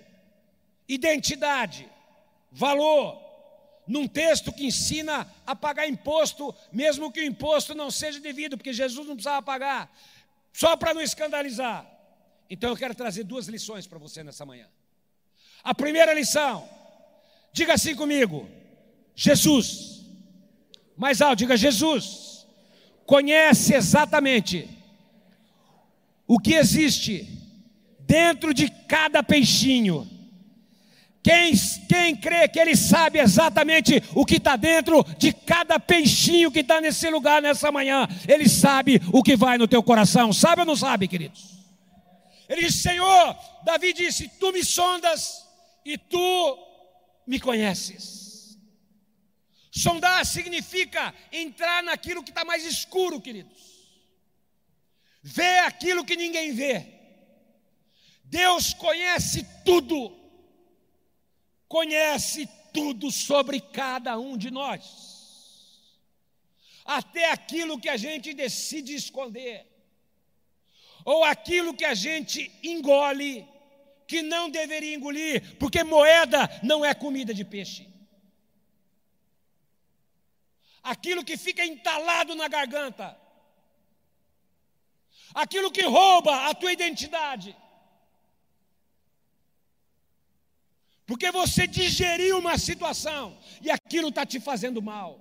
identidade, 0.87 1.87
valor? 2.51 3.23
Num 3.87 4.07
texto 4.07 4.51
que 4.51 4.65
ensina 4.65 5.31
a 5.45 5.55
pagar 5.55 5.87
imposto, 5.87 6.55
mesmo 6.71 7.11
que 7.11 7.19
o 7.19 7.23
imposto 7.23 7.75
não 7.75 7.91
seja 7.91 8.19
devido, 8.19 8.57
porque 8.57 8.73
Jesus 8.73 9.07
não 9.07 9.15
precisava 9.15 9.43
pagar, 9.43 9.95
só 10.51 10.75
para 10.75 10.93
não 10.93 11.01
escandalizar. 11.01 11.85
Então 12.49 12.69
eu 12.69 12.77
quero 12.77 12.95
trazer 12.95 13.23
duas 13.23 13.47
lições 13.47 13.85
para 13.85 13.99
você 13.99 14.23
nessa 14.23 14.45
manhã. 14.45 14.67
A 15.63 15.73
primeira 15.73 16.13
lição, 16.13 16.67
diga 17.51 17.73
assim 17.73 17.95
comigo: 17.95 18.49
Jesus, 19.15 20.05
mais 20.97 21.21
alto, 21.21 21.39
diga 21.39 21.57
Jesus, 21.57 22.47
conhece 23.05 23.73
exatamente 23.73 24.69
o 26.27 26.39
que 26.39 26.53
existe 26.53 27.44
dentro 28.05 28.53
de 28.53 28.69
cada 28.69 29.21
peixinho. 29.23 30.09
Quem, 31.23 31.53
quem 31.89 32.15
crê 32.15 32.47
que 32.47 32.59
ele 32.59 32.75
sabe 32.75 33.17
exatamente 33.19 34.01
o 34.13 34.23
que 34.23 34.35
está 34.35 34.55
dentro 34.55 35.03
de 35.17 35.33
cada 35.33 35.79
peixinho 35.79 36.51
que 36.51 36.59
está 36.59 36.79
nesse 36.79 37.09
lugar 37.09 37.41
nessa 37.41 37.71
manhã, 37.71 38.07
ele 38.27 38.47
sabe 38.47 39.01
o 39.11 39.23
que 39.23 39.35
vai 39.35 39.57
no 39.57 39.67
teu 39.67 39.81
coração, 39.81 40.31
sabe 40.31 40.61
ou 40.61 40.67
não 40.67 40.75
sabe, 40.75 41.07
queridos? 41.07 41.55
Ele 42.47 42.61
disse: 42.61 42.83
Senhor, 42.83 43.35
Davi 43.63 43.91
disse: 43.91 44.27
Tu 44.39 44.51
me 44.51 44.63
sondas 44.63 45.43
e 45.83 45.97
tu 45.97 46.57
me 47.25 47.39
conheces. 47.39 48.59
Sondar 49.71 50.25
significa 50.25 51.13
entrar 51.31 51.81
naquilo 51.83 52.23
que 52.23 52.29
está 52.29 52.45
mais 52.45 52.63
escuro, 52.63 53.19
queridos 53.19 53.75
vê 55.25 55.57
aquilo 55.61 56.05
que 56.05 56.15
ninguém 56.15 56.53
vê. 56.53 56.94
Deus 58.25 58.73
conhece 58.73 59.45
tudo, 59.63 60.15
conhece 61.67 62.47
tudo 62.73 63.11
sobre 63.11 63.59
cada 63.61 64.17
um 64.17 64.37
de 64.37 64.49
nós, 64.51 65.83
até 66.83 67.31
aquilo 67.31 67.79
que 67.79 67.89
a 67.89 67.97
gente 67.97 68.33
decide 68.33 68.95
esconder, 68.95 69.65
ou 71.03 71.23
aquilo 71.23 71.73
que 71.73 71.85
a 71.85 71.93
gente 71.93 72.51
engole, 72.63 73.47
que 74.07 74.21
não 74.21 74.49
deveria 74.49 74.95
engolir, 74.95 75.57
porque 75.57 75.83
moeda 75.83 76.49
não 76.63 76.83
é 76.83 76.93
comida 76.93 77.33
de 77.33 77.45
peixe. 77.45 77.87
Aquilo 80.81 81.23
que 81.23 81.37
fica 81.37 81.65
entalado 81.65 82.35
na 82.35 82.47
garganta, 82.47 83.17
aquilo 85.33 85.71
que 85.71 85.83
rouba 85.83 86.47
a 86.47 86.53
tua 86.53 86.71
identidade. 86.71 87.55
Porque 91.05 91.31
você 91.31 91.67
digeriu 91.67 92.39
uma 92.39 92.57
situação 92.57 93.37
e 93.61 93.69
aquilo 93.69 94.09
está 94.09 94.25
te 94.25 94.39
fazendo 94.39 94.81
mal. 94.81 95.19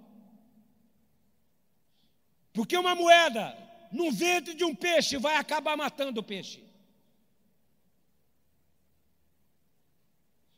Porque 2.52 2.76
uma 2.76 2.94
moeda 2.94 3.56
no 3.92 4.10
ventre 4.10 4.54
de 4.54 4.64
um 4.64 4.74
peixe 4.74 5.16
vai 5.16 5.36
acabar 5.36 5.76
matando 5.76 6.20
o 6.20 6.22
peixe. 6.22 6.64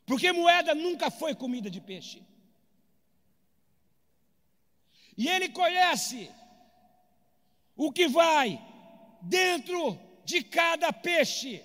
Porque 0.07 0.31
moeda 0.31 0.75
nunca 0.75 1.11
foi 1.11 1.35
comida 1.35 1.69
de 1.69 1.81
peixe. 1.81 2.23
E 5.17 5.29
ele 5.29 5.49
conhece 5.49 6.31
o 7.75 7.91
que 7.91 8.07
vai 8.07 8.63
dentro 9.21 9.99
de 10.25 10.43
cada 10.45 10.93
peixe. 10.93 11.65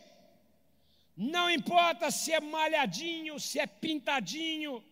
Não 1.22 1.52
importa 1.52 2.10
se 2.10 2.32
é 2.34 2.40
malhadinho, 2.40 3.40
se 3.40 3.60
é 3.60 3.68
pintadinho. 3.68 4.84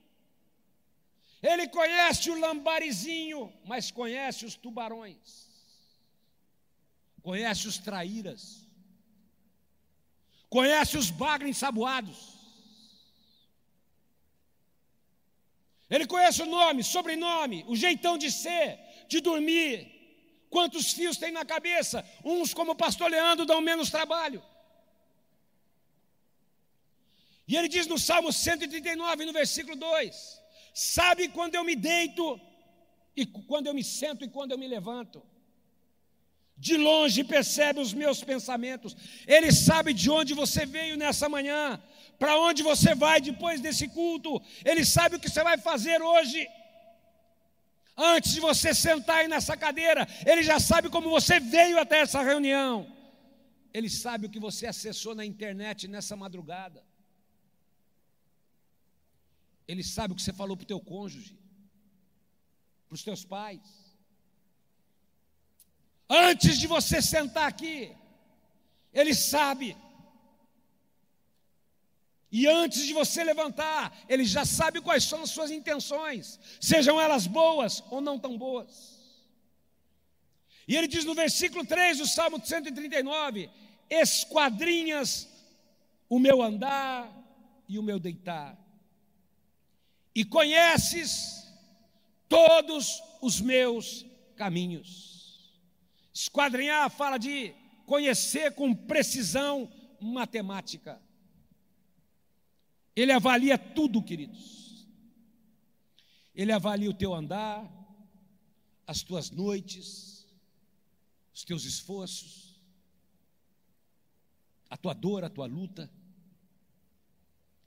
Ele 1.42 1.68
conhece 1.68 2.30
o 2.30 2.40
lambarizinho, 2.40 3.52
mas 3.66 3.90
conhece 3.90 4.46
os 4.46 4.56
tubarões. 4.56 5.50
Conhece 7.24 7.68
os 7.68 7.80
traíras. 7.80 8.42
Conhece 10.50 10.98
os 10.98 11.10
bagres 11.10 11.50
ensaboados. 11.50 12.20
Ele 15.90 16.06
conhece 16.06 16.44
o 16.44 16.46
nome, 16.46 16.84
sobrenome, 16.84 17.66
o 17.68 17.76
jeitão 17.76 18.18
de 18.20 18.32
ser, 18.32 18.80
de 19.08 19.20
dormir, 19.20 20.00
Quantos 20.50 20.94
fios 20.94 21.18
tem 21.18 21.32
na 21.32 21.46
cabeça? 21.46 22.04
Uns, 22.26 22.54
como 22.54 22.72
o 22.72 22.76
pastor 22.76 23.10
Leandro, 23.10 23.46
dão 23.46 23.62
menos 23.62 23.92
trabalho. 23.92 24.44
E 27.50 27.56
ele 27.58 27.70
diz 27.76 27.86
no 27.88 27.98
Salmo 27.98 28.32
139, 28.32 29.26
no 29.26 29.34
versículo 29.34 29.76
2: 29.76 30.40
Sabe 30.96 31.30
quando 31.38 31.56
eu 31.56 31.64
me 31.70 31.76
deito, 31.76 32.40
e 33.16 33.26
quando 33.26 33.66
eu 33.68 33.74
me 33.74 33.84
sento 33.84 34.24
e 34.24 34.30
quando 34.36 34.52
eu 34.52 34.60
me 34.64 34.68
levanto. 34.68 35.20
De 36.56 36.76
longe 36.78 37.24
percebe 37.24 37.80
os 37.80 37.92
meus 38.02 38.20
pensamentos. 38.32 38.96
Ele 39.26 39.52
sabe 39.52 39.94
de 40.02 40.10
onde 40.12 40.34
você 40.42 40.64
veio 40.78 40.96
nessa 41.04 41.28
manhã, 41.36 41.82
para 42.20 42.38
onde 42.48 42.62
você 42.62 42.94
vai 42.94 43.20
depois 43.20 43.60
desse 43.66 43.88
culto. 43.88 44.32
Ele 44.64 44.86
sabe 44.86 45.16
o 45.16 45.20
que 45.20 45.30
você 45.30 45.44
vai 45.50 45.58
fazer 45.58 46.00
hoje. 46.02 46.48
Antes 47.98 48.34
de 48.36 48.42
você 48.50 48.76
sentar 48.76 49.18
aí 49.22 49.28
nessa 49.28 49.58
cadeira, 49.58 50.08
Ele 50.24 50.44
já 50.44 50.60
sabe 50.60 50.88
como 50.90 51.10
você 51.10 51.40
veio 51.40 51.80
até 51.80 52.02
essa 52.02 52.22
reunião. 52.22 52.76
Ele 53.74 53.90
sabe 53.90 54.28
o 54.28 54.30
que 54.30 54.40
você 54.48 54.68
acessou 54.68 55.16
na 55.16 55.26
internet 55.26 55.88
nessa 55.88 56.16
madrugada. 56.16 56.89
Ele 59.72 59.84
sabe 59.96 60.12
o 60.12 60.16
que 60.18 60.24
você 60.26 60.36
falou 60.42 60.56
para 60.58 60.68
o 60.68 60.72
teu 60.74 60.82
cônjuge, 60.92 61.34
para 62.88 62.96
os 62.98 63.04
teus 63.08 63.24
pais. 63.34 63.68
Antes 66.10 66.58
de 66.62 66.68
você 66.76 66.98
sentar 67.14 67.48
aqui, 67.48 67.78
Ele 69.00 69.14
sabe 69.14 69.68
e 72.32 72.46
antes 72.48 72.86
de 72.86 72.94
você 72.94 73.24
levantar, 73.24 74.06
ele 74.08 74.24
já 74.24 74.46
sabe 74.46 74.82
quais 74.82 75.04
são 75.04 75.24
as 75.24 75.32
suas 75.32 75.50
intenções, 75.50 76.40
sejam 76.62 77.02
elas 77.02 77.26
boas 77.26 77.84
ou 77.90 78.02
não 78.02 78.20
tão 78.20 78.38
boas. 78.38 79.00
E 80.68 80.76
ele 80.76 80.88
diz 80.88 81.04
no 81.06 81.16
versículo 81.16 81.66
3 81.66 81.98
do 81.98 82.08
Salmo 82.08 82.40
139: 82.44 83.50
Esquadrinhas 83.90 85.28
o 86.08 86.20
meu 86.20 86.44
andar 86.44 87.12
e 87.68 87.80
o 87.80 87.84
meu 87.84 88.00
deitar, 88.00 88.56
e 90.14 90.26
conheces 90.26 91.48
todos 92.28 93.02
os 93.22 93.40
meus 93.40 94.06
caminhos. 94.36 95.60
Esquadrinhar 96.14 96.90
fala 96.90 97.18
de 97.18 97.54
conhecer 97.86 98.54
com 98.54 98.74
precisão 98.74 99.72
matemática. 100.00 101.02
Ele 102.96 103.12
avalia 103.12 103.58
tudo, 103.58 104.04
queridos. 104.04 104.88
Ele 106.36 106.52
avalia 106.52 106.90
o 106.90 106.94
teu 106.94 107.14
andar, 107.14 107.70
as 108.86 109.02
tuas 109.02 109.32
noites, 109.32 110.28
os 111.34 111.44
teus 111.44 111.64
esforços, 111.64 112.62
a 114.70 114.78
tua 114.78 114.94
dor, 114.94 115.24
a 115.24 115.30
tua 115.30 115.46
luta. 115.46 115.90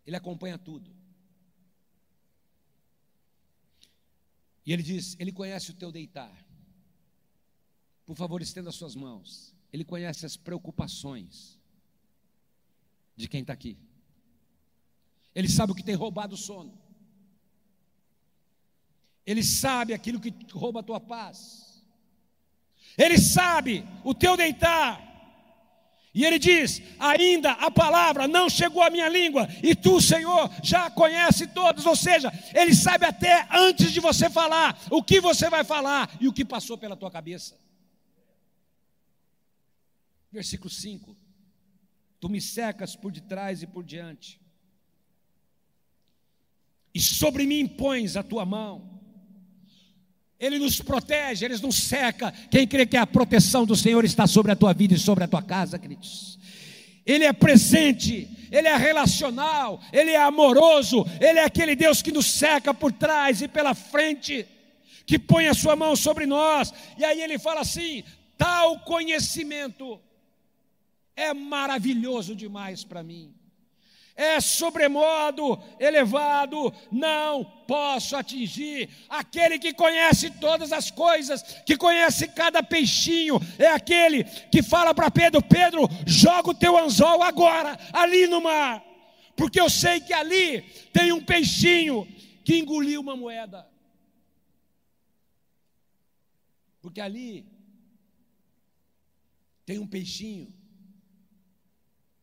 Ele 0.06 0.16
acompanha 0.16 0.58
tudo. 0.58 1.01
E 4.64 4.72
ele 4.72 4.82
diz: 4.82 5.16
Ele 5.18 5.32
conhece 5.32 5.70
o 5.70 5.74
teu 5.74 5.90
deitar. 5.90 6.32
Por 8.06 8.16
favor, 8.16 8.42
estenda 8.42 8.70
as 8.70 8.76
suas 8.76 8.94
mãos. 8.94 9.54
Ele 9.72 9.84
conhece 9.84 10.26
as 10.26 10.36
preocupações 10.36 11.58
de 13.16 13.28
quem 13.28 13.40
está 13.40 13.52
aqui. 13.52 13.78
Ele 15.34 15.48
sabe 15.48 15.72
o 15.72 15.74
que 15.74 15.82
tem 15.82 15.94
roubado 15.94 16.34
o 16.34 16.38
sono. 16.38 16.78
Ele 19.24 19.42
sabe 19.42 19.94
aquilo 19.94 20.20
que 20.20 20.34
rouba 20.52 20.80
a 20.80 20.82
tua 20.82 21.00
paz. 21.00 21.82
Ele 22.98 23.16
sabe 23.18 23.84
o 24.04 24.14
teu 24.14 24.36
deitar. 24.36 25.11
E 26.14 26.24
ele 26.24 26.38
diz: 26.38 26.82
ainda 26.98 27.52
a 27.52 27.70
palavra 27.70 28.28
não 28.28 28.48
chegou 28.50 28.82
à 28.82 28.90
minha 28.90 29.08
língua, 29.08 29.48
e 29.62 29.74
tu, 29.74 30.00
Senhor, 30.00 30.50
já 30.62 30.90
conhece 30.90 31.46
todos. 31.46 31.86
Ou 31.86 31.96
seja, 31.96 32.30
ele 32.54 32.74
sabe 32.74 33.06
até 33.06 33.48
antes 33.50 33.92
de 33.92 34.00
você 34.00 34.28
falar 34.28 34.78
o 34.90 35.02
que 35.02 35.20
você 35.20 35.48
vai 35.48 35.64
falar 35.64 36.14
e 36.20 36.28
o 36.28 36.32
que 36.32 36.44
passou 36.44 36.76
pela 36.76 36.96
tua 36.96 37.10
cabeça. 37.10 37.58
Versículo 40.30 40.68
5: 40.68 41.16
Tu 42.20 42.28
me 42.28 42.40
secas 42.40 42.94
por 42.94 43.10
detrás 43.10 43.62
e 43.62 43.66
por 43.66 43.82
diante, 43.82 44.38
e 46.94 47.00
sobre 47.00 47.46
mim 47.46 47.66
pões 47.66 48.16
a 48.16 48.22
tua 48.22 48.44
mão. 48.44 49.01
Ele 50.42 50.58
nos 50.58 50.80
protege, 50.80 51.44
Ele 51.44 51.56
nos 51.58 51.76
seca. 51.76 52.34
Quem 52.50 52.66
crê 52.66 52.84
que 52.84 52.96
a 52.96 53.06
proteção 53.06 53.64
do 53.64 53.76
Senhor 53.76 54.04
está 54.04 54.26
sobre 54.26 54.50
a 54.50 54.56
tua 54.56 54.74
vida 54.74 54.92
e 54.92 54.98
sobre 54.98 55.22
a 55.22 55.28
tua 55.28 55.40
casa, 55.40 55.78
queridos? 55.78 56.36
Ele 57.06 57.24
é 57.24 57.32
presente, 57.32 58.28
Ele 58.50 58.66
é 58.66 58.76
relacional, 58.76 59.80
Ele 59.92 60.10
é 60.10 60.20
amoroso, 60.20 61.06
Ele 61.20 61.38
é 61.38 61.44
aquele 61.44 61.76
Deus 61.76 62.02
que 62.02 62.10
nos 62.10 62.26
seca 62.26 62.74
por 62.74 62.90
trás 62.90 63.40
e 63.40 63.46
pela 63.46 63.72
frente, 63.72 64.44
que 65.06 65.16
põe 65.16 65.46
a 65.46 65.54
sua 65.54 65.76
mão 65.76 65.94
sobre 65.94 66.26
nós. 66.26 66.74
E 66.98 67.04
aí 67.04 67.22
ele 67.22 67.38
fala 67.38 67.60
assim: 67.60 68.02
tal 68.36 68.80
conhecimento 68.80 70.00
é 71.14 71.32
maravilhoso 71.32 72.34
demais 72.34 72.82
para 72.82 73.00
mim 73.04 73.32
é 74.16 74.40
sobremodo 74.40 75.58
elevado, 75.78 76.72
não 76.90 77.44
posso 77.66 78.16
atingir. 78.16 78.88
Aquele 79.08 79.58
que 79.58 79.72
conhece 79.72 80.30
todas 80.30 80.72
as 80.72 80.90
coisas, 80.90 81.42
que 81.64 81.76
conhece 81.76 82.28
cada 82.28 82.62
peixinho, 82.62 83.40
é 83.58 83.68
aquele 83.68 84.24
que 84.24 84.62
fala 84.62 84.94
para 84.94 85.10
Pedro: 85.10 85.42
Pedro, 85.42 85.88
joga 86.06 86.50
o 86.50 86.54
teu 86.54 86.76
anzol 86.76 87.22
agora, 87.22 87.78
ali 87.92 88.26
no 88.26 88.40
mar, 88.40 88.84
porque 89.36 89.60
eu 89.60 89.70
sei 89.70 90.00
que 90.00 90.12
ali 90.12 90.62
tem 90.92 91.12
um 91.12 91.24
peixinho 91.24 92.06
que 92.44 92.58
engoliu 92.58 93.00
uma 93.00 93.16
moeda. 93.16 93.70
Porque 96.80 97.00
ali 97.00 97.46
tem 99.64 99.78
um 99.78 99.86
peixinho 99.86 100.52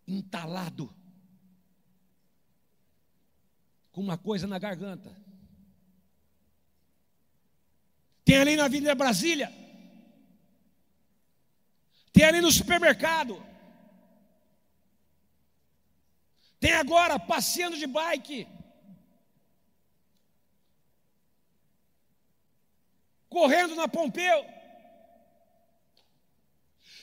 entalado 0.05 0.93
com 3.99 4.03
uma 4.03 4.17
coisa 4.17 4.47
na 4.47 4.57
garganta. 4.57 5.13
Tem 8.23 8.37
ali 8.37 8.55
na 8.55 8.63
Avenida 8.63 8.95
Brasília. 8.95 9.53
Tem 12.13 12.23
ali 12.23 12.39
no 12.39 12.49
supermercado. 12.49 13.45
Tem 16.61 16.71
agora 16.71 17.19
passeando 17.19 17.77
de 17.77 17.85
bike. 17.85 18.47
Correndo 23.27 23.75
na 23.75 23.89
Pompeu. 23.89 24.45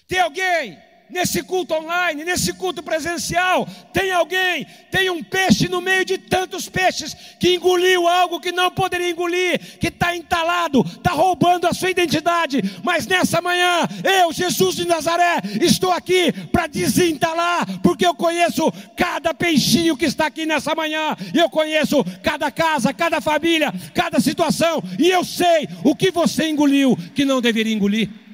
Tem 0.08 0.20
alguém 0.20 0.82
nesse 1.08 1.42
culto 1.42 1.74
online, 1.74 2.24
nesse 2.24 2.52
culto 2.52 2.82
presencial, 2.82 3.66
tem 3.92 4.10
alguém, 4.10 4.66
tem 4.90 5.08
um 5.10 5.22
peixe 5.22 5.68
no 5.68 5.80
meio 5.80 6.04
de 6.04 6.18
tantos 6.18 6.68
peixes 6.68 7.16
que 7.38 7.54
engoliu 7.54 8.08
algo 8.08 8.40
que 8.40 8.52
não 8.52 8.70
poderia 8.70 9.10
engolir, 9.10 9.78
que 9.78 9.88
está 9.88 10.16
entalado, 10.16 10.80
está 10.80 11.12
roubando 11.12 11.66
a 11.66 11.72
sua 11.72 11.90
identidade. 11.90 12.62
Mas 12.82 13.06
nessa 13.06 13.40
manhã, 13.40 13.86
eu, 14.04 14.32
Jesus 14.32 14.76
de 14.76 14.86
Nazaré, 14.86 15.40
estou 15.60 15.92
aqui 15.92 16.32
para 16.52 16.66
desentalar, 16.66 17.80
porque 17.82 18.06
eu 18.06 18.14
conheço 18.14 18.72
cada 18.96 19.32
peixinho 19.32 19.96
que 19.96 20.04
está 20.04 20.26
aqui 20.26 20.44
nessa 20.44 20.74
manhã, 20.74 21.16
eu 21.34 21.48
conheço 21.48 22.04
cada 22.22 22.50
casa, 22.50 22.92
cada 22.92 23.20
família, 23.20 23.72
cada 23.94 24.20
situação, 24.20 24.82
e 24.98 25.08
eu 25.08 25.24
sei 25.24 25.68
o 25.84 25.94
que 25.94 26.10
você 26.10 26.48
engoliu 26.48 26.96
que 27.14 27.24
não 27.24 27.40
deveria 27.40 27.74
engolir. 27.74 28.25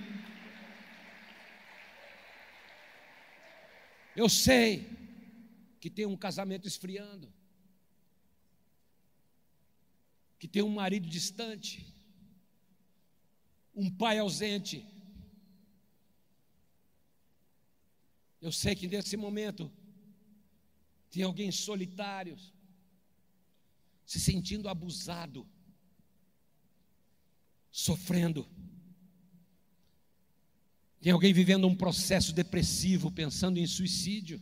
Eu 4.14 4.28
sei 4.28 4.88
que 5.80 5.88
tem 5.88 6.06
um 6.06 6.16
casamento 6.16 6.68
esfriando, 6.68 7.32
que 10.38 10.46
tem 10.46 10.62
um 10.62 10.68
marido 10.68 11.08
distante, 11.08 11.86
um 13.74 13.90
pai 13.90 14.18
ausente. 14.18 14.86
Eu 18.40 18.52
sei 18.52 18.74
que 18.74 18.86
nesse 18.86 19.16
momento 19.16 19.70
tem 21.10 21.22
alguém 21.22 21.50
solitário, 21.50 22.36
se 24.04 24.20
sentindo 24.20 24.68
abusado, 24.68 25.46
sofrendo. 27.70 28.46
Tem 31.02 31.10
alguém 31.10 31.32
vivendo 31.32 31.66
um 31.66 31.74
processo 31.74 32.32
depressivo, 32.32 33.10
pensando 33.10 33.58
em 33.58 33.66
suicídio, 33.66 34.40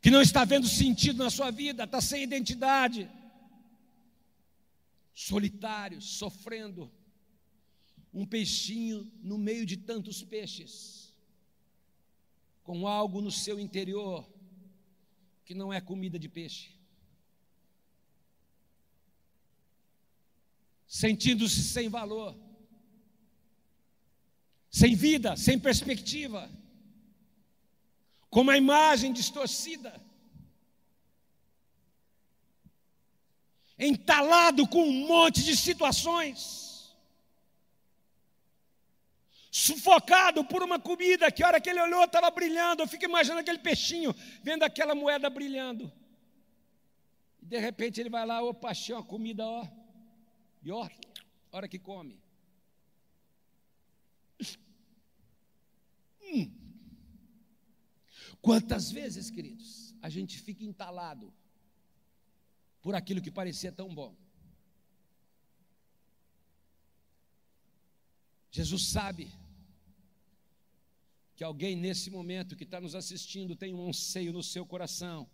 que 0.00 0.10
não 0.10 0.22
está 0.22 0.46
vendo 0.46 0.66
sentido 0.66 1.22
na 1.22 1.28
sua 1.28 1.50
vida, 1.50 1.84
está 1.84 2.00
sem 2.00 2.22
identidade, 2.22 3.06
solitário, 5.12 6.00
sofrendo, 6.00 6.90
um 8.10 8.24
peixinho 8.24 9.12
no 9.22 9.36
meio 9.36 9.66
de 9.66 9.76
tantos 9.76 10.22
peixes, 10.22 11.12
com 12.64 12.88
algo 12.88 13.20
no 13.20 13.30
seu 13.30 13.60
interior 13.60 14.26
que 15.44 15.52
não 15.52 15.70
é 15.70 15.82
comida 15.82 16.18
de 16.18 16.30
peixe. 16.30 16.70
Sentindo-se 20.86 21.62
sem 21.62 21.90
valor 21.90 22.47
sem 24.70 24.94
vida, 24.94 25.36
sem 25.36 25.58
perspectiva, 25.58 26.50
com 28.30 28.42
uma 28.42 28.56
imagem 28.56 29.12
distorcida, 29.12 30.00
entalado 33.78 34.66
com 34.68 34.82
um 34.82 35.06
monte 35.06 35.42
de 35.42 35.56
situações, 35.56 36.96
sufocado 39.50 40.44
por 40.44 40.62
uma 40.62 40.78
comida 40.78 41.32
que 41.32 41.42
a 41.42 41.48
hora 41.48 41.60
que 41.60 41.70
ele 41.70 41.80
olhou 41.80 42.04
estava 42.04 42.30
brilhando. 42.30 42.82
Eu 42.82 42.88
fico 42.88 43.04
imaginando 43.04 43.40
aquele 43.40 43.58
peixinho 43.58 44.14
vendo 44.42 44.62
aquela 44.62 44.94
moeda 44.94 45.30
brilhando. 45.30 45.90
De 47.40 47.58
repente 47.58 48.00
ele 48.00 48.10
vai 48.10 48.26
lá, 48.26 48.42
ô 48.42 48.52
paixão, 48.52 48.98
a 48.98 49.02
comida, 49.02 49.44
ó, 49.46 49.66
e 50.62 50.70
ó, 50.70 50.88
hora 51.50 51.66
que 51.66 51.78
come. 51.78 52.20
Hum. 56.32 56.50
Quantas 58.40 58.90
vezes, 58.90 59.30
queridos, 59.30 59.94
a 60.00 60.08
gente 60.08 60.38
fica 60.38 60.64
entalado 60.64 61.32
por 62.80 62.94
aquilo 62.94 63.20
que 63.20 63.30
parecia 63.30 63.72
tão 63.72 63.94
bom. 63.94 64.16
Jesus 68.50 68.86
sabe 68.86 69.30
que 71.36 71.44
alguém 71.44 71.76
nesse 71.76 72.10
momento 72.10 72.56
que 72.56 72.64
está 72.64 72.80
nos 72.80 72.94
assistindo 72.94 73.54
tem 73.54 73.74
um 73.74 73.88
anseio 73.88 74.32
no 74.32 74.42
seu 74.42 74.66
coração, 74.66 75.28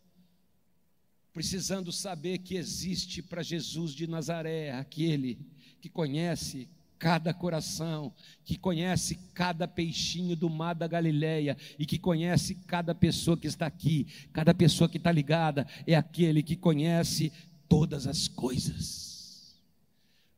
precisando 1.33 1.91
saber 1.93 2.39
que 2.39 2.57
existe 2.57 3.23
para 3.23 3.43
Jesus 3.43 3.93
de 3.93 4.07
Nazaré 4.07 4.73
aquele 4.73 5.39
que 5.81 5.89
conhece 5.89 6.69
cada 7.05 7.35
coração, 7.35 8.15
que 8.47 8.57
conhece 8.57 9.17
cada 9.35 9.69
peixinho 9.69 10.35
do 10.35 10.49
mar 10.49 10.75
da 10.75 10.87
Galileia 10.87 11.55
e 11.79 11.85
que 11.85 11.99
conhece 11.99 12.55
cada 12.67 12.95
pessoa 12.95 13.37
que 13.37 13.47
está 13.47 13.67
aqui, 13.67 14.07
cada 14.33 14.55
pessoa 14.55 14.89
que 14.89 14.97
está 14.97 15.13
ligada, 15.13 15.67
é 15.87 15.95
aquele 15.95 16.43
que 16.43 16.57
conhece 16.57 17.31
todas 17.69 18.07
as 18.07 18.27
coisas. 18.27 19.55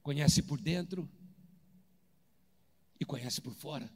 Conhece 0.03 0.43
por 0.43 0.61
dentro 0.61 1.09
e 2.99 3.05
conhece 3.05 3.41
por 3.41 3.55
fora. 3.55 3.89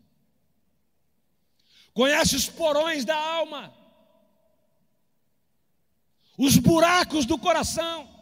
Conhece 1.92 2.36
os 2.36 2.48
porões 2.48 3.04
da 3.04 3.16
alma, 3.16 3.74
os 6.38 6.56
buracos 6.56 7.26
do 7.26 7.36
coração 7.36 8.19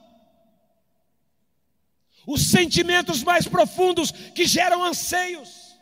os 2.29 2.43
sentimentos 2.43 3.25
mais 3.25 3.49
profundos 3.49 4.12
que 4.12 4.47
geram 4.47 4.85
anseios. 4.85 5.79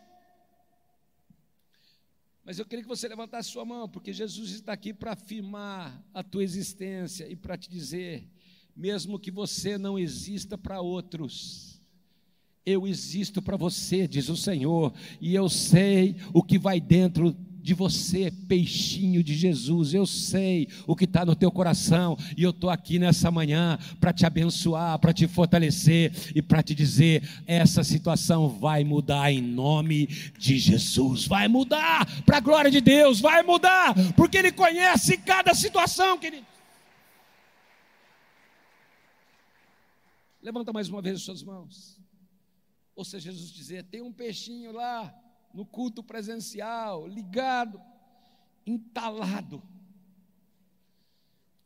Mas 2.45 2.61
eu 2.61 2.65
queria 2.65 2.85
que 2.85 2.89
você 2.89 3.09
levantasse 3.09 3.51
sua 3.51 3.65
mão, 3.65 3.89
porque 3.89 4.13
Jesus 4.13 4.53
está 4.53 4.73
aqui 4.73 4.95
para 4.95 5.15
afirmar 5.15 6.01
a 6.15 6.23
tua 6.23 6.45
existência 6.45 7.29
e 7.29 7.35
para 7.35 7.59
te 7.59 7.69
dizer, 7.69 8.31
mesmo 8.77 9.19
que 9.19 9.33
você 9.33 9.77
não 9.77 9.99
exista 9.99 10.57
para 10.57 10.81
outros, 10.81 11.81
eu 12.65 12.87
existo 12.87 13.43
para 13.43 13.57
você, 13.57 14.07
diz 14.07 14.29
o 14.29 14.37
Senhor, 14.37 14.95
e 15.21 15.35
eu 15.35 15.49
sei 15.49 16.15
o 16.33 16.45
que 16.45 16.61
vai 16.61 16.81
dentro 16.81 17.37
de 17.67 17.75
você, 17.75 18.31
peixinho 18.49 19.25
de 19.25 19.35
Jesus. 19.35 19.93
Eu 19.93 20.07
sei 20.07 20.69
o 20.87 20.95
que 20.95 21.05
está 21.05 21.25
no 21.25 21.35
teu 21.35 21.51
coração 21.51 22.17
e 22.37 22.45
eu 22.45 22.51
estou 22.51 22.71
aqui 22.71 22.97
nessa 22.97 23.29
manhã 23.29 23.77
para 23.99 24.13
te 24.13 24.25
abençoar, 24.25 25.01
para 25.01 25.13
te 25.13 25.27
fortalecer 25.27 26.13
e 26.33 26.41
para 26.41 26.63
te 26.63 26.77
dizer: 26.77 27.29
essa 27.45 27.83
situação 27.83 28.49
vai 28.49 28.85
mudar 28.85 29.33
em 29.33 29.43
nome 29.43 30.07
de 30.39 30.61
Jesus. 30.61 31.27
Vai 31.27 31.49
mudar 31.49 32.07
para 32.23 32.37
a 32.37 32.41
glória 32.41 32.71
de 32.71 32.81
Deus, 32.81 33.19
vai 33.19 33.43
mudar, 33.43 33.93
porque 34.15 34.39
Ele 34.39 34.53
conhece 34.53 35.17
cada 35.17 35.53
situação, 35.53 36.17
querido. 36.17 36.47
Levanta 40.41 40.73
mais 40.73 40.89
uma 40.89 41.03
vez 41.03 41.17
as 41.17 41.23
suas 41.23 41.43
mãos. 41.43 42.01
Ou 42.95 43.05
seja, 43.05 43.33
Jesus 43.33 43.53
dizer: 43.53 43.83
tem 43.87 44.03
um 44.03 44.13
peixinho 44.13 44.71
lá 44.71 45.13
no 45.57 45.65
culto 45.65 46.03
presencial, 46.03 47.09
ligado, 47.09 47.83
entalado, 48.67 49.63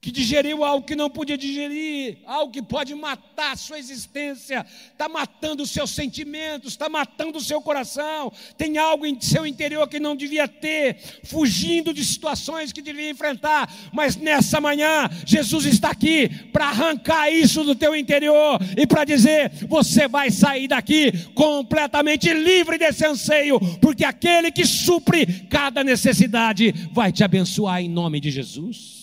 que 0.01 0.11
digeriu 0.11 0.65
algo 0.65 0.87
que 0.87 0.97
não 0.97 1.11
podia 1.11 1.37
digerir, 1.37 2.19
algo 2.25 2.51
que 2.51 2.63
pode 2.63 2.95
matar 2.95 3.53
a 3.53 3.57
sua 3.57 3.79
existência, 3.79 4.65
está 4.91 5.11
matando 5.11 5.63
os 5.63 5.71
seus 5.71 5.91
sentimentos, 5.91 6.73
está 6.73 6.89
matando 6.89 7.37
o 7.37 7.41
seu 7.41 7.61
coração, 7.61 8.33
tem 8.57 8.79
algo 8.79 9.05
em 9.05 9.21
seu 9.21 9.47
interior 9.47 9.87
que 9.89 10.01
não 10.01 10.17
devia 10.17 10.49
ter, 10.49 10.97
fugindo 11.25 11.93
de 11.93 12.03
situações 12.03 12.73
que 12.73 12.81
devia 12.81 13.11
enfrentar, 13.11 13.71
mas 13.93 14.17
nessa 14.17 14.59
manhã, 14.59 15.11
Jesus 15.27 15.67
está 15.67 15.91
aqui 15.91 16.31
para 16.51 16.69
arrancar 16.69 17.31
isso 17.31 17.63
do 17.63 17.75
teu 17.75 17.95
interior 17.95 18.59
e 18.79 18.87
para 18.87 19.05
dizer: 19.05 19.53
você 19.69 20.09
vai 20.09 20.31
sair 20.31 20.67
daqui 20.67 21.13
completamente 21.35 22.33
livre 22.33 22.79
desse 22.79 23.05
anseio, 23.05 23.61
porque 23.83 24.05
aquele 24.07 24.51
que 24.51 24.65
supre 24.65 25.27
cada 25.51 25.85
necessidade 25.85 26.73
vai 26.93 27.13
te 27.13 27.23
abençoar 27.23 27.83
em 27.83 27.89
nome 27.89 28.19
de 28.19 28.31
Jesus. 28.31 29.00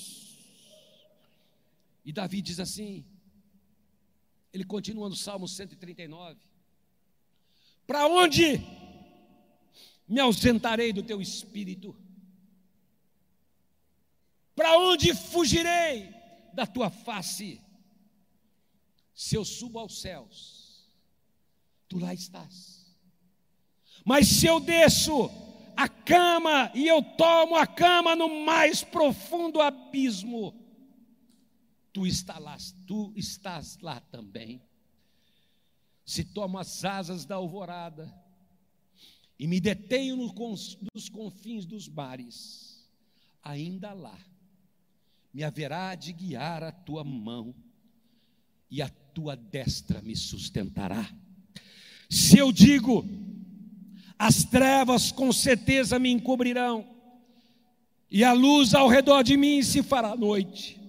E 2.08 2.13
Davi 2.13 2.41
diz 2.41 2.58
assim, 2.58 3.06
ele 4.54 4.63
continua 4.63 5.10
no 5.10 5.15
Salmo 5.15 5.46
139: 5.46 6.39
Para 7.86 8.08
onde 8.08 8.62
me 10.08 10.22
ausentarei 10.22 10.93
do 10.93 11.04
teu 11.04 11.22
espírito? 11.22 11.93
Para 14.56 14.80
onde 14.80 15.13
fugirei 15.13 16.10
da 16.54 16.65
tua 16.65 16.89
face? 16.89 17.60
Se 19.13 19.36
eu 19.36 19.43
subo 19.43 19.78
aos 19.78 20.00
céus, 20.00 20.89
tu 21.89 22.00
lá 22.00 22.13
estás. 22.13 22.96
Mas 24.06 24.28
se 24.30 24.46
eu 24.46 24.62
desço 24.62 25.30
a 25.76 25.89
cama 25.89 26.72
e 26.74 26.88
eu 26.88 27.04
tomo 27.04 27.58
a 27.58 27.67
cama 27.67 28.15
no 28.15 28.46
mais 28.46 28.82
profundo 28.82 29.60
abismo, 29.60 30.66
tu 31.98 32.06
estás 32.06 32.40
lá, 32.40 32.58
tu 32.86 33.12
estás 33.16 33.80
lá 33.82 34.00
também. 34.00 34.62
Se 36.06 36.24
tomo 36.24 36.60
as 36.60 36.86
asas 36.86 37.26
da 37.26 37.34
alvorada 37.34 38.14
e 39.40 39.48
me 39.48 39.60
detenho 39.60 40.16
nos 40.16 41.10
confins 41.10 41.66
dos 41.66 41.90
mares, 41.90 42.88
ainda 43.42 43.94
lá 43.94 44.16
me 45.34 45.44
haverá 45.44 45.96
de 45.96 46.14
guiar 46.14 46.64
a 46.64 46.72
tua 46.72 47.04
mão 47.04 47.56
e 48.70 48.80
a 48.80 48.90
tua 48.90 49.36
destra 49.36 50.00
me 50.00 50.16
sustentará. 50.16 51.12
Se 52.08 52.38
eu 52.38 52.52
digo, 52.52 53.04
as 54.20 54.44
trevas 54.44 55.12
com 55.12 55.34
certeza 55.34 55.98
me 55.98 56.12
encobrirão, 56.12 56.96
e 58.10 58.24
a 58.24 58.34
luz 58.34 58.76
ao 58.76 58.88
redor 58.88 59.24
de 59.24 59.36
mim 59.36 59.64
se 59.64 59.82
fará 59.82 60.16
noite 60.16 60.87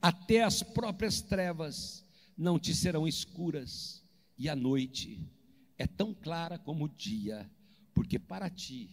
até 0.00 0.42
as 0.42 0.62
próprias 0.62 1.20
trevas 1.20 2.04
não 2.36 2.58
te 2.58 2.74
serão 2.74 3.06
escuras, 3.06 4.02
e 4.38 4.48
a 4.48 4.56
noite 4.56 5.28
é 5.76 5.86
tão 5.86 6.14
clara 6.14 6.58
como 6.58 6.86
o 6.86 6.88
dia, 6.88 7.50
porque 7.92 8.18
para 8.18 8.48
ti, 8.48 8.90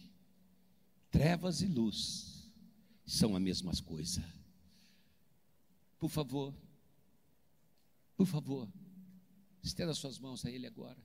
trevas 1.10 1.62
e 1.62 1.66
luz 1.66 2.50
são 3.06 3.34
a 3.34 3.40
mesma 3.40 3.72
coisa. 3.84 4.22
Por 5.98 6.10
favor, 6.10 6.54
por 8.16 8.26
favor, 8.26 8.68
estenda 9.62 9.94
suas 9.94 10.18
mãos 10.18 10.44
a 10.44 10.50
Ele 10.50 10.66
agora. 10.66 10.98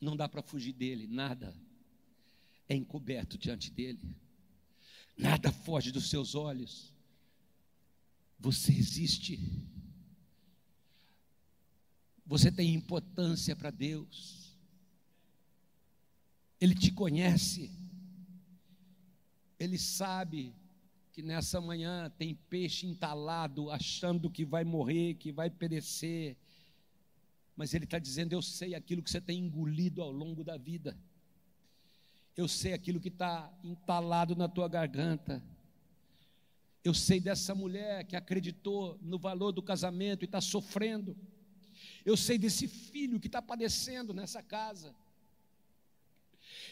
Não 0.00 0.16
dá 0.16 0.26
para 0.28 0.42
fugir 0.42 0.72
dele, 0.72 1.06
nada 1.06 1.54
é 2.70 2.74
encoberto 2.74 3.36
diante 3.36 3.68
dele, 3.68 4.16
nada 5.18 5.50
foge 5.50 5.90
dos 5.90 6.08
seus 6.08 6.36
olhos. 6.36 6.89
Você 8.40 8.72
existe. 8.72 9.38
Você 12.26 12.50
tem 12.50 12.74
importância 12.74 13.54
para 13.54 13.70
Deus. 13.70 14.56
Ele 16.60 16.74
te 16.74 16.90
conhece. 16.90 17.70
Ele 19.58 19.78
sabe 19.78 20.54
que 21.12 21.22
nessa 21.22 21.60
manhã 21.60 22.10
tem 22.16 22.34
peixe 22.34 22.86
entalado, 22.86 23.70
achando 23.70 24.30
que 24.30 24.44
vai 24.44 24.64
morrer, 24.64 25.14
que 25.14 25.30
vai 25.30 25.50
perecer. 25.50 26.36
Mas 27.54 27.74
Ele 27.74 27.84
está 27.84 27.98
dizendo: 27.98 28.32
Eu 28.32 28.40
sei 28.40 28.74
aquilo 28.74 29.02
que 29.02 29.10
você 29.10 29.20
tem 29.20 29.38
engolido 29.38 30.00
ao 30.00 30.10
longo 30.10 30.42
da 30.42 30.56
vida. 30.56 30.96
Eu 32.34 32.48
sei 32.48 32.72
aquilo 32.72 33.00
que 33.00 33.08
está 33.08 33.52
entalado 33.62 34.34
na 34.34 34.48
tua 34.48 34.66
garganta. 34.66 35.42
Eu 36.82 36.94
sei 36.94 37.20
dessa 37.20 37.54
mulher 37.54 38.04
que 38.04 38.16
acreditou 38.16 38.98
no 39.02 39.18
valor 39.18 39.52
do 39.52 39.62
casamento 39.62 40.22
e 40.22 40.26
está 40.26 40.40
sofrendo. 40.40 41.16
Eu 42.04 42.16
sei 42.16 42.38
desse 42.38 42.66
filho 42.66 43.20
que 43.20 43.26
está 43.26 43.42
padecendo 43.42 44.14
nessa 44.14 44.42
casa. 44.42 44.94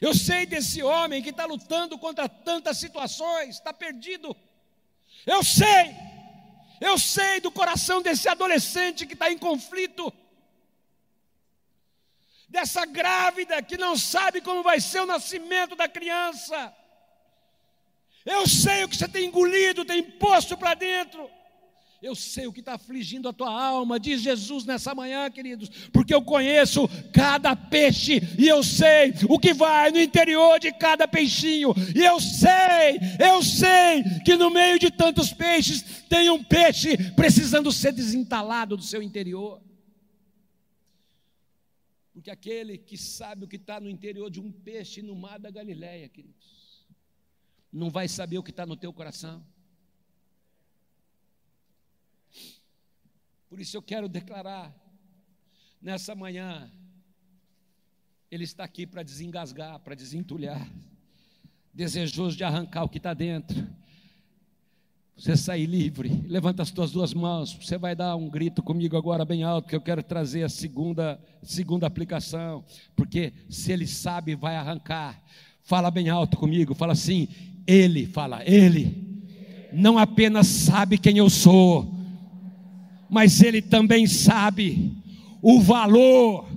Eu 0.01 0.15
sei 0.15 0.47
desse 0.47 0.83
homem 0.83 1.23
que 1.23 1.31
está 1.31 1.45
lutando 1.45 1.99
contra 1.99 2.29
tantas 2.29 2.79
situações, 2.79 3.57
está 3.57 3.73
perdido. 3.73 4.35
Eu 5.27 5.43
sei, 5.43 5.95
eu 6.81 6.99
sei 6.99 7.41
do 7.41 7.51
coração 7.51 8.01
desse 8.01 8.29
adolescente 8.29 9.07
que 9.07 9.15
está 9.15 9.31
em 9.31 9.37
conflito, 9.37 10.13
dessa 12.49 12.87
grávida 12.87 13.63
que 13.63 13.77
não 13.77 13.97
sabe 13.97 14.41
como 14.41 14.63
vai 14.63 14.81
ser 14.81 15.01
o 15.01 15.07
nascimento 15.07 15.77
da 15.77 15.89
criança. 15.89 16.75
Eu 18.29 18.47
sei 18.47 18.85
o 18.85 18.89
que 18.89 18.97
você 18.97 19.09
tem 19.09 19.27
engolido, 19.27 19.87
tem 19.87 20.03
posto 20.03 20.57
para 20.57 20.75
dentro. 20.75 21.31
Eu 22.01 22.15
sei 22.15 22.47
o 22.47 22.53
que 22.53 22.61
está 22.61 22.75
afligindo 22.75 23.29
a 23.29 23.33
tua 23.33 23.51
alma, 23.51 23.99
diz 23.99 24.21
Jesus 24.21 24.65
nessa 24.65 24.95
manhã, 24.95 25.29
queridos, 25.31 25.69
porque 25.93 26.15
eu 26.15 26.23
conheço 26.23 26.89
cada 27.13 27.57
peixe 27.57 28.21
e 28.39 28.47
eu 28.47 28.63
sei 28.63 29.13
o 29.29 29.37
que 29.37 29.53
vai 29.53 29.91
no 29.91 30.01
interior 30.01 30.61
de 30.61 30.71
cada 30.73 31.09
peixinho, 31.09 31.75
e 31.97 32.05
eu 32.05 32.21
sei, 32.21 33.01
eu 33.19 33.43
sei 33.43 34.05
que 34.25 34.37
no 34.37 34.49
meio 34.49 34.79
de 34.79 34.93
tantos 34.93 35.33
peixes 35.33 35.83
tem 36.09 36.31
um 36.31 36.45
peixe 36.45 36.97
precisando 37.15 37.73
ser 37.73 37.93
desentalado 37.93 38.77
do 38.77 38.83
seu 38.85 39.03
interior. 39.03 39.61
Porque 42.13 42.31
aquele 42.31 42.79
que 42.79 42.97
sabe 42.97 43.45
o 43.45 43.49
que 43.49 43.57
está 43.57 43.81
no 43.81 43.91
interior 43.91 44.31
de 44.31 44.39
um 44.39 44.53
peixe 44.53 45.03
no 45.03 45.17
mar 45.17 45.41
da 45.41 45.51
Galileia, 45.51 46.09
queridos, 46.09 46.58
não 47.73 47.91
vai 47.91 48.09
saber 48.09 48.39
o 48.39 48.43
que 48.43 48.51
está 48.51 48.67
no 48.67 48.77
teu 48.77 48.93
coração. 48.93 49.45
Por 53.49 53.61
isso 53.61 53.77
eu 53.77 53.83
quero 53.83 54.09
declarar, 54.09 54.75
nessa 55.81 56.15
manhã, 56.15 56.71
Ele 58.31 58.45
está 58.45 58.65
aqui 58.65 58.87
para 58.87 59.03
desengasgar, 59.03 59.79
para 59.81 59.95
desentulhar, 59.95 60.71
desejoso 61.73 62.37
de 62.37 62.45
arrancar 62.45 62.85
o 62.85 62.89
que 62.89 62.99
está 62.99 63.15
dentro. 63.15 63.67
Você 65.17 65.37
sair 65.37 65.67
livre, 65.67 66.09
levanta 66.29 66.63
as 66.63 66.71
tuas 66.71 66.93
duas 66.93 67.13
mãos. 67.13 67.53
Você 67.55 67.77
vai 67.77 67.97
dar 67.97 68.15
um 68.15 68.29
grito 68.29 68.63
comigo 68.63 68.97
agora 68.97 69.25
bem 69.25 69.43
alto, 69.43 69.69
que 69.69 69.75
eu 69.75 69.81
quero 69.81 70.01
trazer 70.01 70.45
a 70.45 70.49
segunda, 70.49 71.21
segunda 71.43 71.89
aplicação. 71.89 72.65
Porque 72.95 73.33
se 73.49 73.73
ele 73.73 73.87
sabe, 73.87 74.37
vai 74.37 74.55
arrancar. 74.55 75.21
Fala 75.61 75.91
bem 75.91 76.09
alto 76.09 76.37
comigo, 76.37 76.73
fala 76.73 76.93
assim: 76.93 77.29
ele 77.69 78.07
fala, 78.07 78.43
Ele 78.47 78.97
não 79.71 79.99
apenas 79.99 80.47
sabe 80.47 80.97
quem 80.97 81.19
eu 81.19 81.29
sou, 81.29 81.95
mas 83.11 83.43
Ele 83.43 83.61
também 83.61 84.07
sabe 84.07 84.97
o 85.43 85.61
valor 85.61 86.49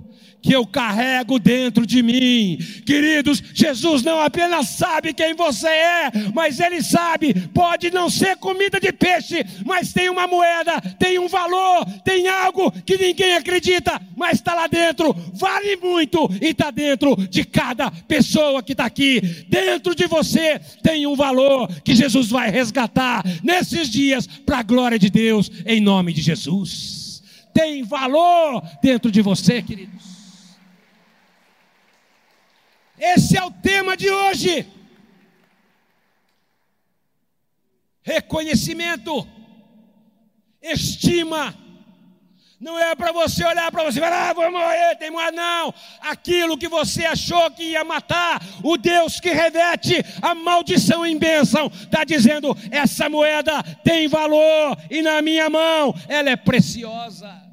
que 0.41 0.53
eu 0.53 0.65
carrego 0.65 1.37
dentro 1.37 1.85
de 1.85 2.01
mim. 2.01 2.57
Queridos, 2.85 3.41
Jesus 3.53 4.01
não 4.01 4.19
apenas 4.19 4.69
sabe 4.69 5.13
quem 5.13 5.33
você 5.33 5.67
é, 5.67 6.11
mas 6.33 6.59
Ele 6.59 6.81
sabe, 6.81 7.33
pode 7.53 7.91
não 7.91 8.09
ser 8.09 8.35
comida 8.37 8.79
de 8.79 8.91
peixe, 8.91 9.45
mas 9.65 9.93
tem 9.93 10.09
uma 10.09 10.27
moeda, 10.27 10.81
tem 10.97 11.19
um 11.19 11.27
valor, 11.27 11.85
tem 12.03 12.27
algo 12.27 12.71
que 12.85 12.97
ninguém 12.97 13.35
acredita, 13.35 14.01
mas 14.15 14.33
está 14.33 14.53
lá 14.53 14.67
dentro, 14.67 15.13
vale 15.33 15.75
muito 15.77 16.29
e 16.41 16.47
está 16.47 16.71
dentro 16.71 17.15
de 17.15 17.43
cada 17.43 17.91
pessoa 17.91 18.63
que 18.63 18.71
está 18.71 18.85
aqui. 18.85 19.21
Dentro 19.47 19.93
de 19.95 20.07
você 20.07 20.59
tem 20.81 21.05
um 21.05 21.15
valor 21.15 21.69
que 21.83 21.95
Jesus 21.95 22.29
vai 22.29 22.49
resgatar 22.49 23.23
nesses 23.43 23.89
dias 23.89 24.25
para 24.27 24.59
a 24.59 24.63
glória 24.63 24.97
de 24.97 25.09
Deus, 25.09 25.51
em 25.65 25.79
nome 25.79 26.13
de 26.13 26.21
Jesus. 26.21 27.21
Tem 27.53 27.83
valor 27.83 28.63
dentro 28.81 29.11
de 29.11 29.21
você, 29.21 29.61
queridos. 29.61 30.10
Esse 33.01 33.35
é 33.35 33.43
o 33.43 33.49
tema 33.49 33.97
de 33.97 34.11
hoje. 34.11 34.67
Reconhecimento, 38.03 39.27
estima. 40.61 41.57
Não 42.59 42.77
é 42.77 42.93
para 42.93 43.11
você 43.11 43.43
olhar 43.43 43.71
para 43.71 43.83
você 43.83 43.97
e 43.97 44.01
falar, 44.03 44.29
ah, 44.29 44.33
vou 44.33 44.51
morrer, 44.51 44.95
tem 44.97 45.09
mais 45.09 45.33
não. 45.33 45.73
Aquilo 45.99 46.55
que 46.55 46.67
você 46.67 47.03
achou 47.03 47.49
que 47.49 47.71
ia 47.71 47.83
matar, 47.83 48.39
o 48.63 48.77
Deus 48.77 49.19
que 49.19 49.31
reveste 49.31 49.95
a 50.21 50.35
maldição 50.35 51.03
em 51.03 51.17
bênção, 51.17 51.71
está 51.73 52.03
dizendo: 52.03 52.55
essa 52.69 53.09
moeda 53.09 53.63
tem 53.83 54.07
valor 54.07 54.77
e 54.91 55.01
na 55.01 55.23
minha 55.23 55.49
mão 55.49 55.95
ela 56.07 56.29
é 56.29 56.35
preciosa. 56.35 57.50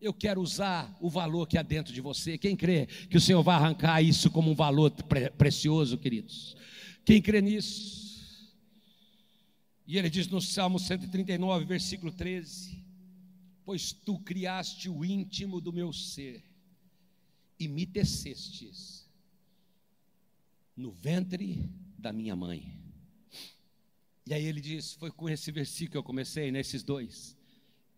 Eu 0.00 0.12
quero 0.12 0.40
usar 0.40 0.94
o 1.00 1.08
valor 1.08 1.46
que 1.46 1.56
há 1.56 1.62
dentro 1.62 1.92
de 1.92 2.00
você. 2.00 2.36
Quem 2.36 2.54
crê 2.54 2.86
que 2.86 3.16
o 3.16 3.20
Senhor 3.20 3.42
vai 3.42 3.56
arrancar 3.56 4.02
isso 4.02 4.30
como 4.30 4.50
um 4.50 4.54
valor 4.54 4.90
pre 4.90 5.30
precioso, 5.30 5.96
queridos? 5.96 6.56
Quem 7.04 7.20
crê 7.22 7.40
nisso? 7.40 8.06
E 9.86 9.96
ele 9.96 10.10
diz 10.10 10.26
no 10.26 10.40
Salmo 10.40 10.78
139, 10.78 11.64
versículo 11.64 12.12
13: 12.12 12.84
Pois 13.64 13.92
tu 13.92 14.18
criaste 14.18 14.90
o 14.90 15.04
íntimo 15.04 15.60
do 15.60 15.72
meu 15.72 15.92
ser 15.92 16.44
e 17.58 17.66
me 17.66 17.86
tecestes 17.86 19.08
no 20.76 20.90
ventre 20.90 21.70
da 21.96 22.12
minha 22.12 22.36
mãe. 22.36 22.78
E 24.26 24.34
aí 24.34 24.44
ele 24.44 24.60
diz: 24.60 24.92
Foi 24.94 25.10
com 25.10 25.28
esse 25.28 25.50
versículo 25.50 25.92
que 25.92 25.98
eu 25.98 26.02
comecei, 26.02 26.50
nesses 26.50 26.82
dois. 26.82 27.36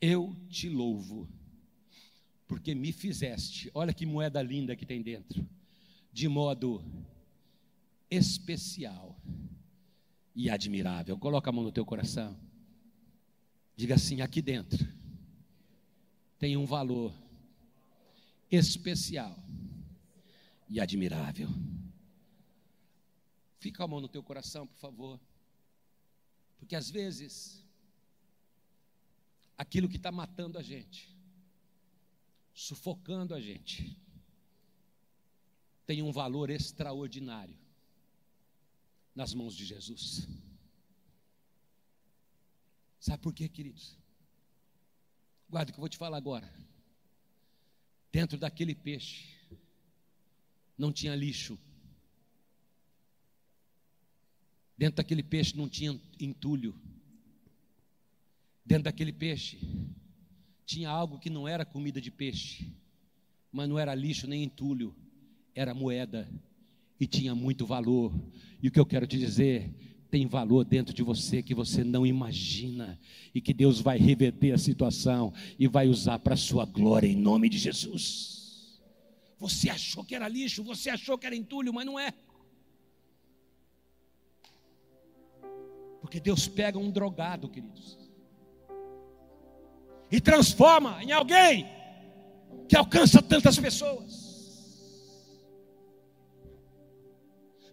Eu 0.00 0.36
te 0.48 0.68
louvo 0.68 1.28
porque 2.48 2.74
me 2.74 2.92
fizeste, 2.92 3.70
olha 3.74 3.92
que 3.92 4.06
moeda 4.06 4.42
linda 4.42 4.74
que 4.74 4.86
tem 4.86 5.02
dentro, 5.02 5.46
de 6.10 6.26
modo 6.26 6.82
especial 8.10 9.14
e 10.34 10.48
admirável. 10.48 11.18
Coloca 11.18 11.50
a 11.50 11.52
mão 11.52 11.62
no 11.62 11.70
teu 11.70 11.84
coração. 11.84 12.34
Diga 13.76 13.96
assim: 13.96 14.22
aqui 14.22 14.40
dentro 14.40 14.88
tem 16.38 16.56
um 16.56 16.64
valor 16.64 17.12
especial 18.50 19.36
e 20.70 20.80
admirável. 20.80 21.48
Fica 23.58 23.84
a 23.84 23.88
mão 23.88 24.00
no 24.00 24.08
teu 24.08 24.22
coração, 24.22 24.66
por 24.66 24.78
favor. 24.78 25.20
Porque 26.58 26.74
às 26.74 26.90
vezes, 26.90 27.62
aquilo 29.56 29.88
que 29.88 29.96
está 29.96 30.10
matando 30.10 30.58
a 30.58 30.62
gente, 30.62 31.17
sufocando 32.58 33.36
a 33.36 33.40
gente, 33.40 33.96
tem 35.86 36.02
um 36.02 36.10
valor 36.10 36.50
extraordinário 36.50 37.56
nas 39.14 39.32
mãos 39.32 39.54
de 39.54 39.64
Jesus. 39.64 40.28
Sabe 42.98 43.22
por 43.22 43.32
quê, 43.32 43.48
queridos? 43.48 43.96
Guarda 45.48 45.70
o 45.70 45.72
que 45.72 45.78
eu 45.78 45.82
vou 45.82 45.88
te 45.88 45.96
falar 45.96 46.16
agora. 46.16 46.52
Dentro 48.10 48.36
daquele 48.36 48.74
peixe 48.74 49.38
não 50.76 50.92
tinha 50.92 51.14
lixo. 51.14 51.56
Dentro 54.76 54.96
daquele 54.96 55.22
peixe 55.22 55.56
não 55.56 55.68
tinha 55.68 55.92
entulho. 56.18 56.74
Dentro 58.64 58.84
daquele 58.84 59.12
peixe 59.12 59.60
tinha 60.68 60.90
algo 60.90 61.18
que 61.18 61.30
não 61.30 61.48
era 61.48 61.64
comida 61.64 61.98
de 61.98 62.10
peixe, 62.10 62.70
mas 63.50 63.66
não 63.66 63.78
era 63.78 63.94
lixo 63.94 64.26
nem 64.26 64.44
entulho, 64.44 64.94
era 65.54 65.72
moeda 65.72 66.28
e 67.00 67.06
tinha 67.06 67.34
muito 67.34 67.64
valor. 67.64 68.12
E 68.62 68.68
o 68.68 68.70
que 68.70 68.78
eu 68.78 68.84
quero 68.84 69.06
te 69.06 69.16
dizer, 69.16 69.74
tem 70.10 70.26
valor 70.26 70.66
dentro 70.66 70.94
de 70.94 71.02
você 71.02 71.42
que 71.42 71.54
você 71.54 71.82
não 71.82 72.06
imagina 72.06 73.00
e 73.34 73.40
que 73.40 73.54
Deus 73.54 73.80
vai 73.80 73.96
reverter 73.96 74.52
a 74.52 74.58
situação 74.58 75.32
e 75.58 75.66
vai 75.66 75.88
usar 75.88 76.18
para 76.18 76.34
a 76.34 76.36
sua 76.36 76.66
glória 76.66 77.08
em 77.08 77.16
nome 77.16 77.48
de 77.48 77.56
Jesus. 77.56 78.78
Você 79.38 79.70
achou 79.70 80.04
que 80.04 80.14
era 80.14 80.28
lixo, 80.28 80.62
você 80.62 80.90
achou 80.90 81.16
que 81.16 81.24
era 81.24 81.34
entulho, 81.34 81.72
mas 81.72 81.86
não 81.86 81.98
é. 81.98 82.12
Porque 86.02 86.20
Deus 86.20 86.46
pega 86.46 86.78
um 86.78 86.90
drogado, 86.90 87.48
queridos 87.48 88.07
e 90.10 90.20
transforma 90.20 91.02
em 91.02 91.12
alguém 91.12 91.68
que 92.68 92.76
alcança 92.76 93.22
tantas 93.22 93.58
pessoas. 93.58 94.28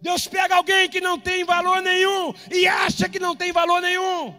Deus 0.02 0.28
pega 0.28 0.56
alguém 0.56 0.88
que 0.88 1.02
não 1.02 1.20
tem 1.20 1.44
valor 1.44 1.82
nenhum 1.82 2.34
e 2.52 2.68
acha 2.68 3.10
que 3.10 3.20
não 3.20 3.36
tem 3.36 3.52
valor 3.52 3.82
nenhum. 3.82 4.36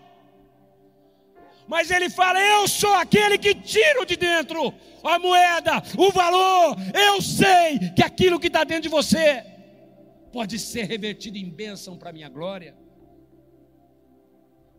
Mas 1.67 1.91
ele 1.91 2.09
fala: 2.09 2.41
Eu 2.41 2.69
sou 2.69 2.95
aquele 2.95 3.37
que 3.37 3.55
tiro 3.55 4.07
de 4.07 4.17
dentro 4.17 4.73
a 5.03 5.19
moeda, 5.19 5.83
o 5.99 6.13
valor. 6.13 6.77
Eu 6.95 7.21
sei 7.21 7.91
que 7.97 8.03
aquilo 8.03 8.39
que 8.39 8.47
está 8.47 8.63
dentro 8.63 8.85
de 8.85 8.89
você 8.89 9.45
pode 10.33 10.59
ser 10.59 10.85
revertido 10.85 11.37
em 11.37 11.49
bênção 11.49 11.97
para 11.97 12.11
a 12.11 12.13
minha 12.13 12.29
glória. 12.29 12.75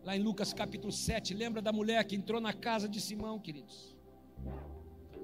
Lá 0.08 0.16
em 0.16 0.22
Lucas 0.22 0.54
capítulo 0.54 0.90
7, 0.90 1.34
lembra 1.34 1.60
da 1.60 1.70
mulher 1.70 2.02
que 2.02 2.16
entrou 2.16 2.40
na 2.40 2.54
casa 2.54 2.88
de 2.88 2.98
Simão, 2.98 3.38
queridos? 3.38 3.94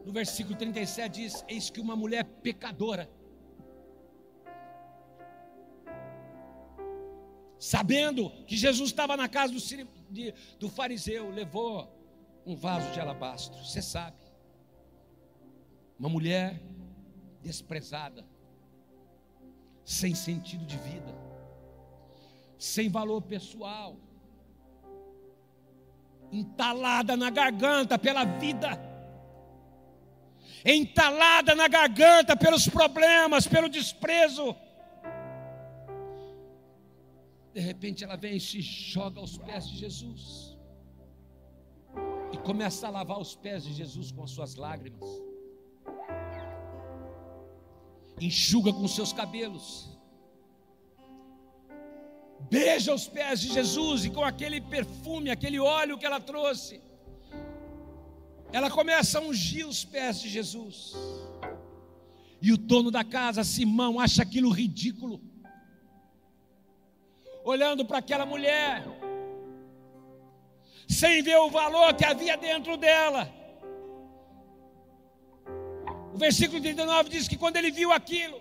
No 0.05 0.12
versículo 0.12 0.55
37 0.59 1.23
diz: 1.23 1.42
Eis 1.49 1.70
que 1.70 1.81
uma 1.81 1.97
mulher 1.97 2.23
pecadora, 2.42 3.11
sabendo 7.59 8.29
que 8.44 8.59
Jesus 8.59 8.90
estava 8.90 9.16
na 9.16 9.27
casa 9.27 9.55
do, 9.55 9.88
de, 10.11 10.35
do 10.59 10.68
fariseu, 10.68 11.31
levou 11.31 11.90
um 12.44 12.55
vaso 12.55 12.92
de 12.92 13.01
alabastro. 13.01 13.64
Você 13.64 13.81
sabe, 13.81 14.18
uma 15.99 16.11
mulher 16.11 16.61
desprezada, 17.40 18.23
sem 19.83 20.14
sentido 20.14 20.66
de 20.66 20.77
vida, 20.77 21.14
sem 22.59 22.90
valor 22.90 23.23
pessoal, 23.23 24.04
entalada 26.35 27.16
na 27.16 27.31
garganta 27.31 27.97
pela 27.99 28.25
vida, 28.25 28.70
entalada 30.64 31.55
na 31.55 31.68
garganta 31.68 32.37
pelos 32.37 32.68
problemas, 32.68 33.47
pelo 33.47 33.68
desprezo. 33.68 34.57
De 37.53 37.61
repente 37.61 38.03
ela 38.03 38.16
vem 38.16 38.37
e 38.37 38.40
se 38.40 38.61
joga 38.61 39.20
aos 39.20 39.38
pés 39.38 39.68
de 39.68 39.77
Jesus. 39.77 40.59
E 42.33 42.38
começa 42.38 42.88
a 42.88 42.90
lavar 42.90 43.20
os 43.20 43.37
pés 43.37 43.62
de 43.62 43.73
Jesus 43.73 44.11
com 44.11 44.25
as 44.25 44.33
suas 44.33 44.57
lágrimas. 44.57 45.09
Enxuga 48.20 48.73
com 48.73 48.88
seus 48.88 49.12
cabelos 49.12 49.93
beija 52.40 52.94
os 52.94 53.07
pés 53.07 53.40
de 53.40 53.53
Jesus 53.53 54.05
e 54.05 54.11
com 54.11 54.23
aquele 54.23 54.61
perfume, 54.61 55.31
aquele 55.31 55.59
óleo 55.59 55.99
que 55.99 56.07
ela 56.07 56.20
trouxe, 56.20 56.81
ela 58.53 58.70
começa 58.70 59.18
a 59.18 59.23
ungir 59.23 59.66
os 59.66 59.85
pés 59.85 60.20
de 60.20 60.29
Jesus. 60.29 60.94
E 62.40 62.53
o 62.53 62.57
dono 62.57 62.90
da 62.90 63.03
casa, 63.03 63.42
Simão, 63.42 63.99
acha 63.99 64.23
aquilo 64.23 64.51
ridículo. 64.51 65.20
Olhando 67.42 67.85
para 67.85 67.99
aquela 67.99 68.25
mulher, 68.25 68.85
sem 70.88 71.23
ver 71.23 71.38
o 71.38 71.51
valor 71.51 71.94
que 71.94 72.05
havia 72.05 72.37
dentro 72.37 72.77
dela. 72.77 73.33
O 76.12 76.18
versículo 76.18 76.61
39 76.61 77.11
diz 77.11 77.27
que 77.27 77.37
quando 77.37 77.57
ele 77.57 77.70
viu 77.70 77.92
aquilo, 77.92 78.40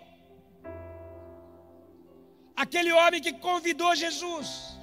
Aquele 2.56 2.92
homem 2.92 3.22
que 3.22 3.34
convidou 3.34 3.96
Jesus 3.96 4.78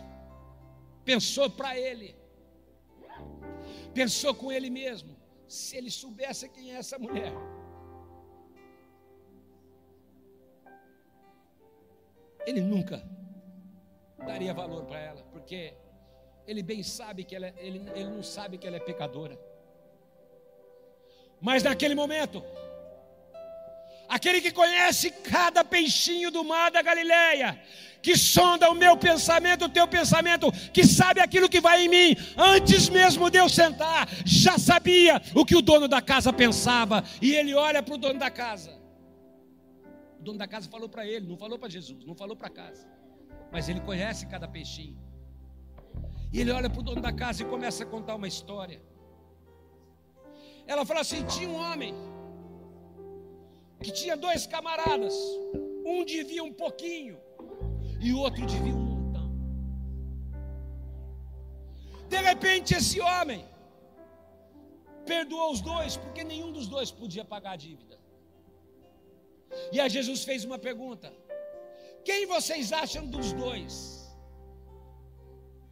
pensou 1.05 1.49
para 1.49 1.79
ele, 1.79 2.17
pensou 3.95 4.35
com 4.35 4.51
ele 4.51 4.69
mesmo: 4.71 5.17
se 5.47 5.77
ele 5.77 5.91
soubesse 5.91 6.49
quem 6.49 6.73
é 6.73 6.77
essa 6.77 6.99
mulher. 6.99 7.33
Ele 12.47 12.61
nunca 12.61 13.03
daria 14.19 14.53
valor 14.53 14.85
para 14.85 14.99
ela, 14.99 15.23
porque 15.33 15.75
ele 16.47 16.63
bem 16.63 16.83
sabe 16.83 17.25
que 17.25 17.37
ela, 17.37 17.47
é, 17.47 17.55
ele, 17.59 17.79
ele 17.95 18.11
não 18.11 18.23
sabe 18.23 18.59
que 18.59 18.67
ela 18.67 18.77
é 18.77 18.81
pecadora. 18.81 19.39
Mas 21.41 21.63
naquele 21.63 21.95
momento, 21.95 22.43
aquele 24.11 24.41
que 24.41 24.51
conhece 24.51 25.11
cada 25.11 25.65
peixinho 25.65 26.33
do 26.33 26.43
mar 26.45 26.71
da 26.73 26.83
Galileia, 26.83 27.63
que 28.03 28.17
sonda 28.17 28.69
o 28.69 28.75
meu 28.75 28.97
pensamento, 28.97 29.67
o 29.67 29.69
teu 29.69 29.87
pensamento, 29.87 30.51
que 30.73 30.85
sabe 30.85 31.21
aquilo 31.21 31.49
que 31.49 31.61
vai 31.61 31.85
em 31.85 31.89
mim, 31.89 32.17
antes 32.37 32.89
mesmo 32.89 33.31
de 33.31 33.39
eu 33.39 33.49
sentar, 33.49 34.09
já 34.27 34.59
sabia 34.59 35.23
o 35.33 35.47
que 35.47 35.55
o 35.55 35.63
dono 35.63 35.87
da 35.87 36.03
casa 36.03 36.33
pensava, 36.33 37.05
e 37.23 37.33
ele 37.35 37.55
olha 37.55 37.83
para 37.83 37.95
o 37.95 37.99
dono 37.99 38.19
da 38.19 38.31
casa. 38.31 38.77
O 40.19 40.23
dono 40.23 40.39
da 40.39 40.49
casa 40.49 40.69
falou 40.69 40.89
para 40.89 41.07
ele, 41.07 41.29
não 41.29 41.37
falou 41.37 41.59
para 41.59 41.69
Jesus, 41.69 42.05
não 42.05 42.17
falou 42.17 42.37
para 42.37 42.51
casa, 42.51 42.89
mas 43.53 43.69
ele 43.69 43.81
conhece 43.81 44.27
cada 44.27 44.49
peixinho. 44.49 44.99
E 46.33 46.41
ele 46.41 46.51
olha 46.51 46.69
para 46.69 46.81
o 46.81 46.83
dono 46.83 47.01
da 47.01 47.13
casa 47.13 47.43
e 47.43 47.47
começa 47.47 47.85
a 47.85 47.87
contar 47.87 48.17
uma 48.17 48.29
história. 48.29 48.83
Ela 50.67 50.87
fala 50.87 51.01
assim: 51.01 51.25
tinha 51.27 51.49
um 51.49 51.57
homem 51.57 51.93
que 53.83 53.91
tinha 53.91 54.17
dois 54.17 54.47
camaradas, 54.47 55.15
um 55.85 56.05
devia 56.05 56.45
um 56.45 56.53
pouquinho 56.53 57.19
e 58.01 58.13
o 58.13 58.19
outro 58.19 58.45
devia 58.47 58.75
um 58.75 58.79
montão. 58.79 59.31
De 62.09 62.17
repente, 62.17 62.75
esse 62.75 63.01
homem 63.01 63.49
perdoou 65.07 65.53
os 65.53 65.61
dois, 65.61 65.97
porque 65.97 66.23
nenhum 66.23 66.53
dos 66.53 66.67
dois 66.67 66.91
podia 66.91 67.25
pagar 67.25 67.53
a 67.53 67.57
dívida. 67.57 67.99
E 69.73 69.81
aí 69.81 69.89
Jesus 69.89 70.25
fez 70.25 70.45
uma 70.45 70.59
pergunta: 70.59 71.13
Quem 72.05 72.27
vocês 72.27 72.73
acham 72.73 73.07
dos 73.07 73.33
dois 73.33 73.75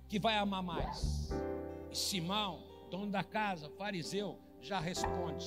que 0.08 0.18
vai 0.18 0.36
amar 0.36 0.62
mais? 0.62 1.30
E 1.90 1.96
Simão, 1.96 2.64
dono 2.90 3.10
da 3.10 3.22
casa, 3.22 3.68
fariseu, 3.70 4.38
já 4.60 4.80
responde: 4.80 5.46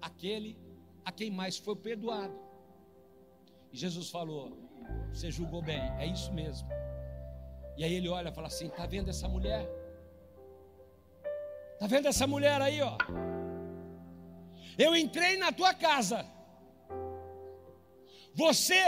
Aquele 0.00 0.67
a 1.08 1.12
quem 1.18 1.30
mais 1.40 1.56
foi 1.56 1.74
perdoado. 1.88 2.38
E 3.72 3.76
Jesus 3.84 4.06
falou: 4.16 4.42
Você 5.12 5.30
julgou 5.38 5.62
bem, 5.70 5.82
é 6.02 6.06
isso 6.14 6.30
mesmo. 6.40 6.68
E 7.78 7.84
aí 7.84 7.94
ele 7.98 8.10
olha 8.18 8.28
e 8.30 8.36
fala 8.38 8.48
assim: 8.52 8.66
Está 8.72 8.84
vendo 8.94 9.08
essa 9.14 9.28
mulher? 9.34 9.62
Está 11.74 11.86
vendo 11.94 12.08
essa 12.12 12.26
mulher 12.34 12.60
aí, 12.60 12.78
ó? 12.82 12.94
Eu 14.86 14.90
entrei 15.04 15.32
na 15.44 15.50
tua 15.60 15.72
casa. 15.86 16.20
Você 18.44 18.82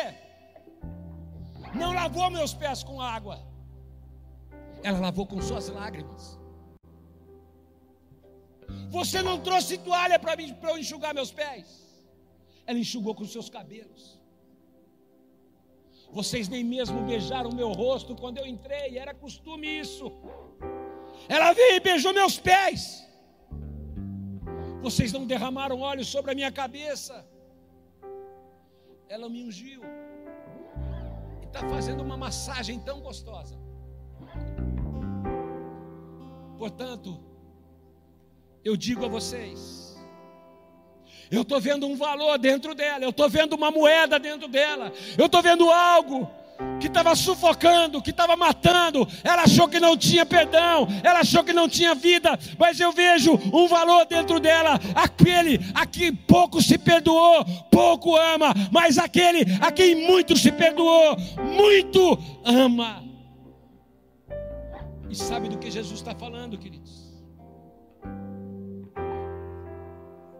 não 1.83 1.93
lavou 2.01 2.29
meus 2.39 2.53
pés 2.63 2.83
com 2.89 3.01
água. 3.01 3.37
Ela 4.83 5.01
lavou 5.07 5.27
com 5.27 5.41
suas 5.41 5.69
lágrimas. 5.69 6.39
Você 8.91 9.21
não 9.23 9.37
trouxe 9.41 9.79
toalha 9.79 10.19
para 10.19 10.35
eu 10.73 10.79
enxugar 10.79 11.15
meus 11.15 11.33
pés 11.33 11.90
ela 12.71 12.79
enxugou 12.85 13.15
com 13.19 13.25
seus 13.35 13.49
cabelos. 13.57 14.03
Vocês 16.19 16.47
nem 16.55 16.63
mesmo 16.75 16.99
beijaram 17.11 17.51
meu 17.61 17.71
rosto 17.83 18.15
quando 18.23 18.39
eu 18.39 18.47
entrei, 18.55 18.89
era 19.05 19.13
costume 19.25 19.67
isso. 19.85 20.07
Ela 21.37 21.53
veio 21.53 21.77
e 21.77 21.81
beijou 21.89 22.13
meus 22.21 22.37
pés. 22.49 22.83
Vocês 24.87 25.13
não 25.17 25.25
derramaram 25.33 25.81
óleo 25.81 26.05
sobre 26.05 26.31
a 26.33 26.37
minha 26.41 26.53
cabeça. 26.61 27.17
Ela 29.15 29.29
me 29.35 29.41
ungiu. 29.49 29.83
E 31.43 31.47
está 31.47 31.63
fazendo 31.75 32.03
uma 32.09 32.17
massagem 32.27 32.79
tão 32.89 32.99
gostosa. 33.09 33.57
Portanto, 36.63 37.11
eu 38.63 38.77
digo 38.87 39.05
a 39.05 39.09
vocês, 39.09 39.61
eu 41.31 41.43
estou 41.43 41.61
vendo 41.61 41.87
um 41.87 41.97
valor 41.97 42.39
dentro 42.39 42.75
dela, 42.75 43.05
eu 43.05 43.11
estou 43.11 43.29
vendo 43.29 43.55
uma 43.55 43.71
moeda 43.71 44.19
dentro 44.19 44.49
dela, 44.49 44.93
eu 45.17 45.27
estou 45.27 45.43
vendo 45.43 45.71
algo 45.71 46.29
que 46.79 46.87
estava 46.87 47.15
sufocando, 47.15 48.03
que 48.03 48.11
estava 48.11 48.37
matando. 48.37 49.07
Ela 49.25 49.43
achou 49.43 49.69
que 49.69 49.81
não 49.81 49.97
tinha 49.97 50.27
perdão, 50.27 50.87
ela 51.03 51.21
achou 51.21 51.43
que 51.43 51.53
não 51.53 51.69
tinha 51.69 51.95
vida, 51.95 52.39
mas 52.59 52.81
eu 52.81 52.93
vejo 52.93 53.39
um 53.53 53.67
valor 53.67 54.05
dentro 54.07 54.41
dela. 54.41 54.79
Aquele 54.95 55.61
a 55.75 55.87
quem 55.87 56.15
pouco 56.15 56.61
se 56.61 56.77
perdoou, 56.79 57.45
pouco 57.71 58.17
ama, 58.17 58.55
mas 58.71 58.99
aquele 58.99 59.45
a 59.61 59.71
quem 59.73 60.07
muito 60.07 60.37
se 60.37 60.53
perdoou, 60.53 61.17
muito 61.57 62.19
ama. 62.45 63.05
E 65.09 65.17
sabe 65.17 65.49
do 65.49 65.59
que 65.59 65.71
Jesus 65.71 65.99
está 65.99 66.15
falando, 66.15 66.57
queridos? 66.57 67.00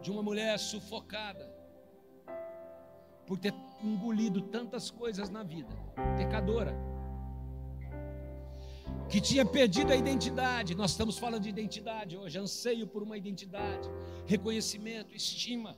De 0.01 0.09
uma 0.11 0.23
mulher 0.23 0.57
sufocada 0.57 1.49
por 3.25 3.37
ter 3.37 3.53
engolido 3.83 4.41
tantas 4.41 4.89
coisas 4.89 5.29
na 5.29 5.43
vida, 5.43 5.73
pecadora, 6.17 6.75
que 9.07 9.21
tinha 9.21 9.45
perdido 9.45 9.93
a 9.93 9.95
identidade. 9.95 10.75
Nós 10.75 10.91
estamos 10.91 11.17
falando 11.17 11.43
de 11.43 11.49
identidade 11.49 12.17
hoje, 12.17 12.37
anseio 12.39 12.87
por 12.87 13.03
uma 13.03 13.17
identidade, 13.17 13.89
reconhecimento, 14.25 15.15
estima. 15.15 15.77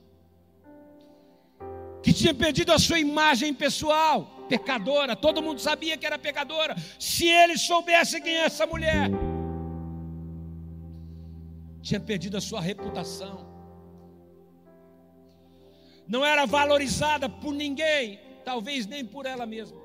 Que 2.02 2.12
tinha 2.12 2.34
perdido 2.34 2.72
a 2.72 2.78
sua 2.78 2.98
imagem 2.98 3.52
pessoal, 3.54 4.26
pecadora, 4.48 5.16
todo 5.16 5.42
mundo 5.42 5.60
sabia 5.60 5.96
que 5.96 6.06
era 6.06 6.18
pecadora. 6.18 6.74
Se 6.98 7.26
ele 7.26 7.56
soubesse 7.56 8.20
quem 8.20 8.34
é 8.34 8.44
essa 8.44 8.66
mulher, 8.66 9.10
tinha 11.80 12.00
perdido 12.00 12.36
a 12.36 12.40
sua 12.40 12.60
reputação 12.60 13.53
não 16.06 16.24
era 16.24 16.46
valorizada 16.46 17.28
por 17.28 17.52
ninguém, 17.52 18.20
talvez 18.44 18.86
nem 18.86 19.04
por 19.04 19.26
ela 19.26 19.46
mesma. 19.46 19.80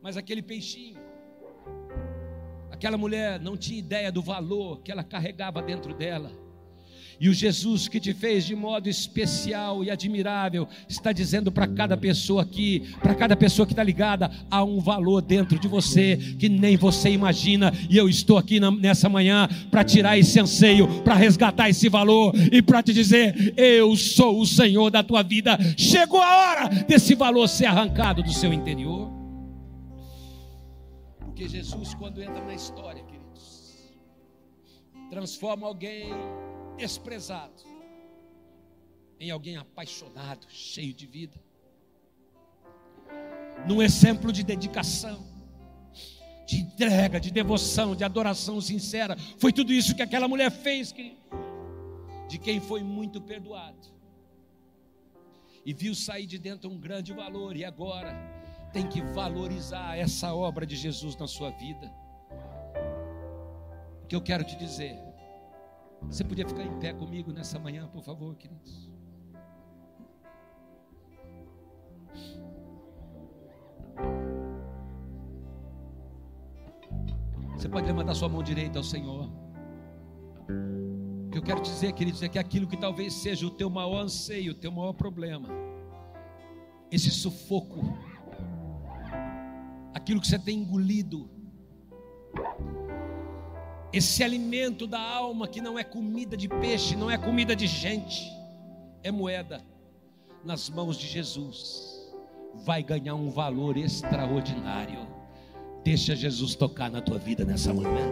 Mas 0.00 0.16
aquele 0.16 0.42
peixinho, 0.42 1.00
aquela 2.70 2.96
mulher 2.96 3.40
não 3.40 3.56
tinha 3.56 3.78
ideia 3.78 4.12
do 4.12 4.22
valor 4.22 4.80
que 4.80 4.92
ela 4.92 5.04
carregava 5.04 5.60
dentro 5.60 5.94
dela. 5.94 6.30
E 7.18 7.28
o 7.28 7.34
Jesus 7.34 7.88
que 7.88 7.98
te 7.98 8.12
fez 8.12 8.44
de 8.44 8.54
modo 8.54 8.88
especial 8.88 9.82
e 9.82 9.90
admirável 9.90 10.68
está 10.88 11.12
dizendo 11.12 11.50
para 11.50 11.66
cada 11.66 11.96
pessoa 11.96 12.42
aqui, 12.42 12.94
para 13.00 13.14
cada 13.14 13.34
pessoa 13.34 13.66
que 13.66 13.72
está 13.72 13.82
ligada, 13.82 14.30
há 14.50 14.62
um 14.62 14.80
valor 14.80 15.22
dentro 15.22 15.58
de 15.58 15.66
você 15.66 16.16
que 16.38 16.48
nem 16.48 16.76
você 16.76 17.10
imagina. 17.10 17.72
E 17.88 17.96
eu 17.96 18.08
estou 18.08 18.36
aqui 18.36 18.60
nessa 18.60 19.08
manhã 19.08 19.48
para 19.70 19.84
tirar 19.84 20.18
esse 20.18 20.38
anseio, 20.38 20.86
para 21.02 21.14
resgatar 21.14 21.70
esse 21.70 21.88
valor 21.88 22.34
e 22.52 22.60
para 22.60 22.82
te 22.82 22.92
dizer: 22.92 23.54
eu 23.56 23.96
sou 23.96 24.40
o 24.40 24.46
Senhor 24.46 24.90
da 24.90 25.02
tua 25.02 25.22
vida. 25.22 25.58
Chegou 25.76 26.20
a 26.20 26.36
hora 26.36 26.68
desse 26.68 27.14
valor 27.14 27.48
ser 27.48 27.66
arrancado 27.66 28.22
do 28.22 28.32
seu 28.32 28.52
interior. 28.52 29.10
Porque 31.20 31.48
Jesus, 31.48 31.94
quando 31.94 32.22
entra 32.22 32.42
na 32.44 32.54
história, 32.54 33.02
queridos, 33.04 33.94
transforma 35.10 35.66
alguém 35.66 36.10
desprezado 36.76 37.64
em 39.18 39.30
alguém 39.30 39.56
apaixonado, 39.56 40.46
cheio 40.48 40.92
de 40.92 41.06
vida. 41.06 41.40
Num 43.66 43.82
exemplo 43.82 44.30
de 44.30 44.42
dedicação, 44.42 45.26
de 46.46 46.58
entrega, 46.58 47.18
de 47.18 47.30
devoção, 47.30 47.96
de 47.96 48.04
adoração 48.04 48.60
sincera. 48.60 49.16
Foi 49.38 49.52
tudo 49.52 49.72
isso 49.72 49.94
que 49.94 50.02
aquela 50.02 50.28
mulher 50.28 50.50
fez, 50.50 50.94
de 52.28 52.38
quem 52.38 52.60
foi 52.60 52.82
muito 52.82 53.20
perdoado. 53.20 53.94
E 55.64 55.72
viu 55.72 55.94
sair 55.94 56.26
de 56.26 56.38
dentro 56.38 56.70
um 56.70 56.78
grande 56.78 57.12
valor, 57.12 57.56
e 57.56 57.64
agora 57.64 58.14
tem 58.72 58.86
que 58.86 59.00
valorizar 59.00 59.96
essa 59.96 60.32
obra 60.34 60.66
de 60.66 60.76
Jesus 60.76 61.16
na 61.16 61.26
sua 61.26 61.50
vida. 61.50 61.92
O 64.04 64.06
que 64.06 64.14
eu 64.14 64.20
quero 64.20 64.44
te 64.44 64.54
dizer 64.56 65.05
você 66.02 66.24
podia 66.24 66.46
ficar 66.46 66.62
em 66.62 66.78
pé 66.78 66.92
comigo 66.92 67.32
nessa 67.32 67.58
manhã, 67.58 67.86
por 67.88 68.02
favor, 68.02 68.34
queridos? 68.36 68.90
Você 77.56 77.68
pode 77.68 77.86
levantar 77.86 78.14
sua 78.14 78.28
mão 78.28 78.42
direita 78.42 78.78
ao 78.78 78.84
Senhor. 78.84 79.30
O 81.26 81.30
que 81.30 81.38
eu 81.38 81.42
quero 81.42 81.60
dizer, 81.60 81.92
queridos, 81.92 82.22
é 82.22 82.28
que 82.28 82.38
aquilo 82.38 82.66
que 82.66 82.76
talvez 82.76 83.12
seja 83.14 83.46
o 83.46 83.50
teu 83.50 83.68
maior 83.68 84.02
anseio, 84.02 84.52
o 84.52 84.54
teu 84.54 84.70
maior 84.70 84.92
problema, 84.92 85.48
esse 86.90 87.10
sufoco, 87.10 87.80
aquilo 89.92 90.20
que 90.20 90.28
você 90.28 90.38
tem 90.38 90.60
engolido, 90.60 91.28
esse 93.96 94.22
alimento 94.22 94.86
da 94.86 95.00
alma 95.00 95.48
que 95.48 95.60
não 95.60 95.78
é 95.78 95.82
comida 95.82 96.36
de 96.36 96.48
peixe, 96.48 96.94
não 96.94 97.10
é 97.10 97.16
comida 97.16 97.56
de 97.56 97.66
gente, 97.66 98.30
é 99.02 99.10
moeda 99.10 99.64
nas 100.44 100.68
mãos 100.68 100.98
de 100.98 101.06
Jesus. 101.06 101.94
vai 102.64 102.82
ganhar 102.82 103.14
um 103.14 103.30
valor 103.30 103.76
extraordinário. 103.76 105.06
Deixa 105.84 106.16
Jesus 106.16 106.54
tocar 106.54 106.90
na 106.90 107.00
tua 107.00 107.18
vida 107.18 107.44
nessa 107.44 107.72
manhã. 107.72 108.10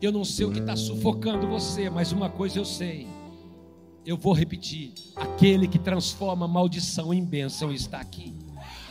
Eu 0.00 0.10
não 0.12 0.24
sei 0.24 0.44
o 0.44 0.52
que 0.52 0.58
está 0.58 0.76
sufocando 0.76 1.46
você, 1.46 1.88
mas 1.88 2.12
uma 2.12 2.28
coisa 2.28 2.58
eu 2.58 2.64
sei. 2.64 3.06
Eu 4.04 4.16
vou 4.16 4.32
repetir: 4.32 4.92
aquele 5.14 5.66
que 5.68 5.78
transforma 5.78 6.46
maldição 6.46 7.14
em 7.14 7.24
bênção 7.24 7.72
está 7.72 7.98
aqui. 8.00 8.34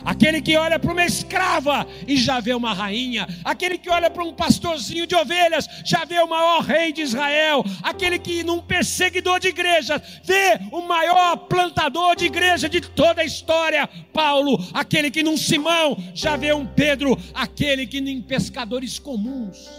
Aquele 0.04 0.42
que 0.42 0.54
olha 0.56 0.78
para 0.78 0.92
uma 0.92 1.04
escrava 1.04 1.86
e 2.06 2.16
já 2.16 2.38
vê 2.38 2.52
uma 2.52 2.74
rainha, 2.74 3.26
aquele 3.42 3.78
que 3.78 3.88
olha 3.88 4.10
para 4.10 4.22
um 4.22 4.34
pastorzinho 4.34 5.06
de 5.06 5.14
ovelhas, 5.14 5.66
já 5.84 6.04
vê 6.04 6.18
o 6.18 6.28
maior 6.28 6.60
rei 6.60 6.92
de 6.92 7.00
Israel, 7.00 7.64
aquele 7.82 8.18
que 8.18 8.44
num 8.44 8.60
perseguidor 8.60 9.40
de 9.40 9.48
igrejas 9.48 10.02
vê 10.22 10.60
o 10.70 10.82
maior 10.82 11.36
plantador 11.48 12.14
de 12.16 12.26
igreja 12.26 12.68
de 12.68 12.82
toda 12.82 13.22
a 13.22 13.24
história, 13.24 13.88
Paulo, 14.12 14.58
aquele 14.74 15.10
que 15.10 15.22
num 15.22 15.38
Simão 15.38 15.96
já 16.14 16.36
vê 16.36 16.52
um 16.52 16.66
Pedro, 16.66 17.18
aquele 17.32 17.86
que 17.86 17.98
em 17.98 18.20
pescadores 18.20 18.98
comuns 18.98 19.70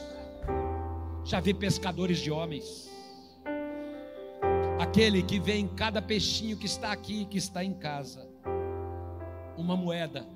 já 1.24 1.40
vê 1.40 1.54
pescadores 1.54 2.20
de 2.20 2.32
homens. 2.32 2.86
Aquele 4.80 5.24
que 5.24 5.40
vê 5.40 5.58
em 5.58 5.68
cada 5.68 6.02
peixinho 6.02 6.58
que 6.58 6.66
está 6.66 6.92
aqui, 6.92 7.26
que 7.26 7.38
está 7.38 7.64
em 7.64 7.74
casa 7.74 8.35
uma 9.58 9.76
moeda, 9.76 10.28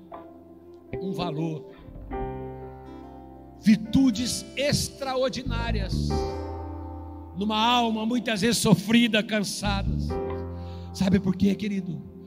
um 1.00 1.12
valor, 1.12 1.72
virtudes 3.60 4.44
extraordinárias 4.56 6.08
numa 7.36 7.58
alma 7.58 8.04
muitas 8.04 8.40
vezes 8.40 8.58
sofrida, 8.58 9.22
cansada. 9.22 9.90
Sabe 10.92 11.18
por 11.20 11.36
quê, 11.36 11.54
querido? 11.54 12.19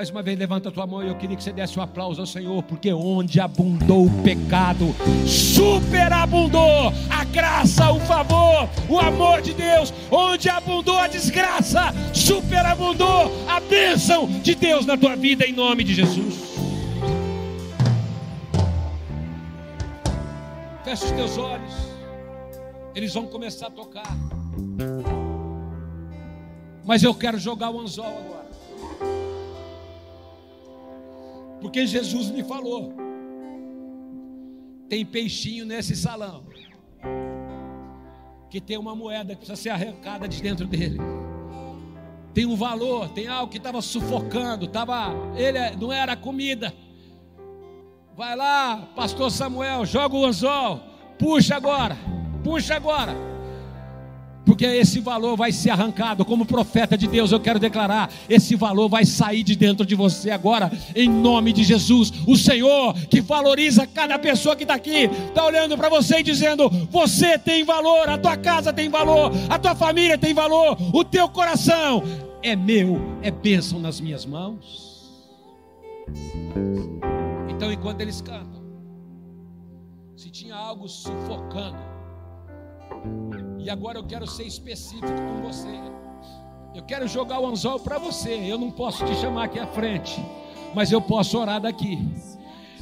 Mais 0.00 0.08
uma 0.08 0.22
vez, 0.22 0.38
levanta 0.38 0.70
a 0.70 0.72
tua 0.72 0.86
mão 0.86 1.04
e 1.04 1.08
eu 1.08 1.14
queria 1.14 1.36
que 1.36 1.44
você 1.44 1.52
desse 1.52 1.78
um 1.78 1.82
aplauso 1.82 2.22
ao 2.22 2.26
Senhor, 2.26 2.62
porque 2.62 2.90
onde 2.90 3.38
abundou 3.38 4.06
o 4.06 4.22
pecado, 4.22 4.96
superabundou 5.26 6.90
a 7.10 7.22
graça, 7.24 7.92
o 7.92 8.00
favor, 8.00 8.66
o 8.88 8.98
amor 8.98 9.42
de 9.42 9.52
Deus. 9.52 9.92
Onde 10.10 10.48
abundou 10.48 10.96
a 10.96 11.06
desgraça, 11.06 11.92
superabundou 12.14 13.30
a 13.46 13.60
bênção 13.60 14.26
de 14.40 14.54
Deus 14.54 14.86
na 14.86 14.96
tua 14.96 15.14
vida, 15.16 15.44
em 15.44 15.52
nome 15.52 15.84
de 15.84 15.92
Jesus. 15.92 16.34
Feche 20.82 21.04
os 21.04 21.10
teus 21.10 21.36
olhos, 21.36 21.74
eles 22.94 23.12
vão 23.12 23.26
começar 23.26 23.66
a 23.66 23.70
tocar. 23.70 24.16
Mas 26.86 27.02
eu 27.02 27.14
quero 27.14 27.38
jogar 27.38 27.68
o 27.68 27.78
anzol 27.78 28.06
agora. 28.06 28.39
Porque 31.60 31.86
Jesus 31.86 32.30
me 32.30 32.42
falou: 32.42 32.94
tem 34.88 35.04
peixinho 35.04 35.64
nesse 35.64 35.94
salão, 35.94 36.44
que 38.48 38.60
tem 38.60 38.78
uma 38.78 38.94
moeda 38.94 39.34
que 39.34 39.44
precisa 39.44 39.56
ser 39.56 39.70
arrancada 39.70 40.26
de 40.26 40.42
dentro 40.42 40.66
dele. 40.66 40.98
Tem 42.32 42.46
um 42.46 42.56
valor, 42.56 43.08
tem 43.10 43.26
algo 43.26 43.50
que 43.50 43.58
estava 43.58 43.82
sufocando, 43.82 44.66
tava, 44.68 45.12
ele 45.36 45.58
não 45.76 45.92
era 45.92 46.16
comida. 46.16 46.72
Vai 48.16 48.36
lá, 48.36 48.88
pastor 48.94 49.30
Samuel, 49.30 49.84
joga 49.84 50.14
o 50.14 50.24
anzol, 50.24 50.80
puxa 51.18 51.56
agora, 51.56 51.96
puxa 52.44 52.76
agora 52.76 53.29
porque 54.44 54.64
esse 54.64 55.00
valor 55.00 55.36
vai 55.36 55.52
ser 55.52 55.70
arrancado. 55.70 56.24
Como 56.24 56.44
profeta 56.44 56.96
de 56.96 57.06
Deus, 57.06 57.32
eu 57.32 57.40
quero 57.40 57.58
declarar: 57.58 58.10
esse 58.28 58.56
valor 58.56 58.88
vai 58.88 59.04
sair 59.04 59.42
de 59.42 59.54
dentro 59.54 59.84
de 59.84 59.94
você 59.94 60.30
agora, 60.30 60.70
em 60.94 61.08
nome 61.08 61.52
de 61.52 61.62
Jesus. 61.62 62.12
O 62.26 62.36
Senhor 62.36 62.94
que 63.08 63.20
valoriza 63.20 63.86
cada 63.86 64.18
pessoa 64.18 64.56
que 64.56 64.64
está 64.64 64.74
aqui, 64.74 65.04
está 65.28 65.44
olhando 65.44 65.76
para 65.76 65.88
você 65.88 66.18
e 66.18 66.22
dizendo: 66.22 66.68
você 66.90 67.38
tem 67.38 67.64
valor, 67.64 68.08
a 68.08 68.18
tua 68.18 68.36
casa 68.36 68.72
tem 68.72 68.88
valor, 68.88 69.32
a 69.48 69.58
tua 69.58 69.74
família 69.74 70.18
tem 70.18 70.34
valor, 70.34 70.76
o 70.92 71.04
teu 71.04 71.28
coração 71.28 72.02
é 72.42 72.56
meu, 72.56 73.00
é 73.22 73.30
bênção 73.30 73.78
nas 73.78 74.00
minhas 74.00 74.24
mãos. 74.24 74.90
Então, 77.48 77.70
enquanto 77.70 78.00
eles 78.00 78.20
cantam, 78.20 78.62
se 80.16 80.30
tinha 80.30 80.56
algo 80.56 80.88
sufocando, 80.88 81.78
e 83.64 83.70
agora 83.70 83.98
eu 83.98 84.04
quero 84.04 84.26
ser 84.26 84.44
específico 84.44 85.06
com 85.06 85.42
você. 85.42 85.68
Eu 86.74 86.82
quero 86.82 87.06
jogar 87.08 87.40
o 87.40 87.46
anzol 87.46 87.80
para 87.80 87.98
você. 87.98 88.34
Eu 88.46 88.58
não 88.58 88.70
posso 88.70 89.04
te 89.04 89.14
chamar 89.16 89.44
aqui 89.44 89.58
à 89.58 89.66
frente, 89.66 90.24
mas 90.74 90.92
eu 90.92 91.00
posso 91.00 91.38
orar 91.38 91.60
daqui. 91.60 91.98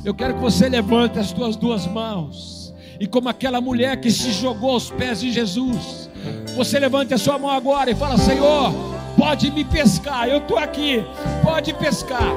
Eu 0.05 0.14
quero 0.14 0.35
que 0.35 0.41
você 0.41 0.68
levante 0.68 1.18
as 1.18 1.29
suas 1.29 1.57
duas 1.57 1.87
mãos. 1.87 2.74
E 3.01 3.07
como 3.07 3.29
aquela 3.29 3.61
mulher 3.61 4.01
que 4.01 4.11
se 4.11 4.33
jogou 4.33 4.72
aos 4.72 4.91
pés 4.91 5.20
de 5.20 5.33
Jesus, 5.33 6.11
você 6.57 6.79
levante 6.79 7.14
a 7.14 7.18
sua 7.18 7.39
mão 7.39 7.51
agora 7.51 7.91
e 7.91 7.95
fala: 7.95 8.18
Senhor, 8.18 8.72
pode 9.16 9.51
me 9.51 9.64
pescar. 9.64 10.29
Eu 10.29 10.39
estou 10.39 10.59
aqui, 10.59 11.05
pode 11.43 11.72
pescar. 11.74 12.33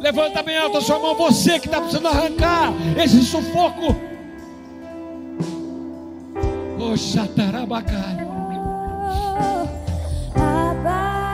Levanta 0.00 0.42
bem 0.42 0.58
alto 0.58 0.76
a 0.76 0.80
sua 0.82 0.98
mão, 0.98 1.14
você 1.14 1.58
que 1.58 1.66
está 1.66 1.80
precisando 1.80 2.08
arrancar 2.08 2.74
esse 3.02 3.22
sufoco 3.22 3.96
Oh. 6.96 7.64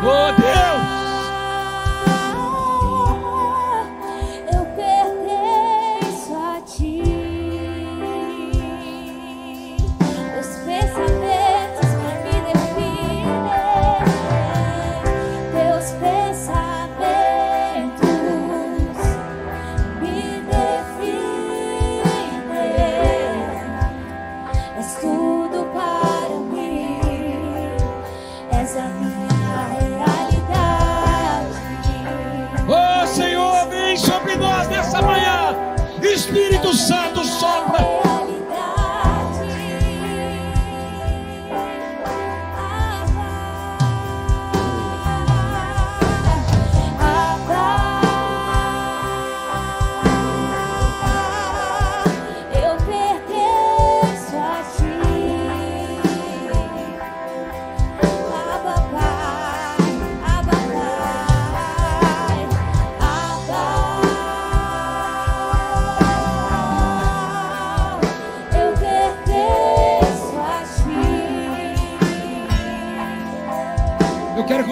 Oh, 0.02 0.34
Deus. 0.38 0.69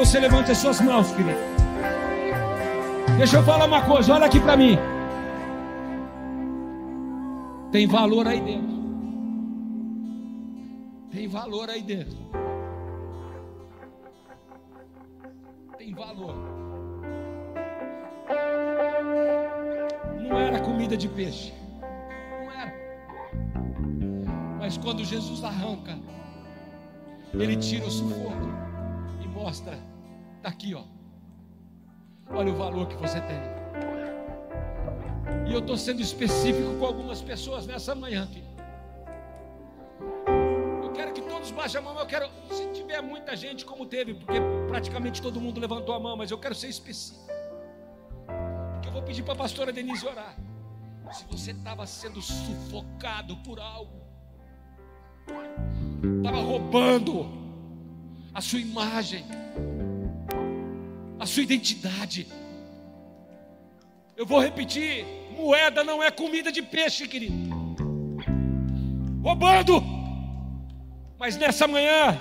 Você 0.09 0.21
levante 0.21 0.51
as 0.51 0.57
suas 0.57 0.81
mãos, 0.81 1.13
querido. 1.13 1.39
Deixa 3.19 3.37
eu 3.37 3.43
falar 3.43 3.67
uma 3.67 3.83
coisa, 3.83 4.15
olha 4.15 4.25
aqui 4.25 4.41
para 4.41 4.57
mim. 4.57 4.79
Tem 7.71 7.87
valor 7.87 8.27
aí 8.27 8.41
dentro. 8.41 8.79
Tem 11.11 11.29
valor 11.29 11.69
aí 11.69 11.83
dentro. 11.83 12.17
Tem 15.77 15.93
valor. 15.93 16.35
Não 20.27 20.39
era 20.39 20.59
comida 20.61 20.97
de 20.97 21.09
peixe. 21.09 21.53
Não 22.31 22.51
era. 22.51 22.75
Mas 24.59 24.79
quando 24.79 25.05
Jesus 25.05 25.45
arranca, 25.45 25.99
ele 27.35 27.57
tira 27.57 27.85
o 27.85 27.91
sufoco 27.91 28.49
e 29.23 29.29
mostra 29.29 29.79
aqui, 30.49 30.75
ó. 30.75 30.85
Olha 32.31 32.53
o 32.53 32.57
valor 32.57 32.87
que 32.89 32.97
você 32.97 33.21
tem. 33.21 33.41
E 35.49 35.53
eu 35.53 35.61
estou 35.61 35.77
sendo 35.77 36.03
específico 36.03 36.79
com 36.79 36.87
algumas 36.87 37.23
pessoas 37.23 37.67
nessa 37.67 37.95
manhã. 37.95 38.29
Eu 40.83 40.93
quero 40.93 41.13
que 41.13 41.23
todos 41.23 41.51
baixem 41.51 41.81
a 41.81 41.83
mão. 41.83 41.99
Eu 41.99 42.07
quero, 42.07 42.29
se 42.51 42.67
tiver 42.73 43.01
muita 43.01 43.37
gente, 43.37 43.65
como 43.65 43.87
teve, 43.87 44.15
porque 44.15 44.39
praticamente 44.67 45.23
todo 45.23 45.41
mundo 45.41 45.61
levantou 45.61 45.95
a 45.95 46.01
mão, 46.01 46.17
mas 46.17 46.31
eu 46.31 46.39
quero 46.39 46.55
ser 46.55 46.69
específico. 46.69 47.27
vou 48.93 49.03
pedir 49.03 49.23
para 49.23 49.35
a 49.35 49.37
pastora 49.37 49.73
Denise 49.73 50.07
orar. 50.07 50.37
Se 51.13 51.25
você 51.25 51.53
estava 51.53 51.87
sendo 51.87 52.21
sufocado 52.21 53.37
por 53.39 53.59
algo, 53.59 53.99
estava 56.19 56.41
roubando 56.43 57.27
a 58.35 58.41
sua 58.43 58.61
imagem, 58.61 59.25
a 61.19 61.27
sua 61.27 61.43
identidade. 61.43 62.27
Eu 64.17 64.27
vou 64.27 64.41
repetir: 64.41 65.05
moeda 65.37 65.83
não 65.85 66.03
é 66.03 66.11
comida 66.11 66.51
de 66.51 66.63
peixe, 66.63 67.07
querido. 67.07 67.57
Roubando, 69.23 69.83
mas 71.19 71.37
nessa 71.37 71.67
manhã, 71.67 72.21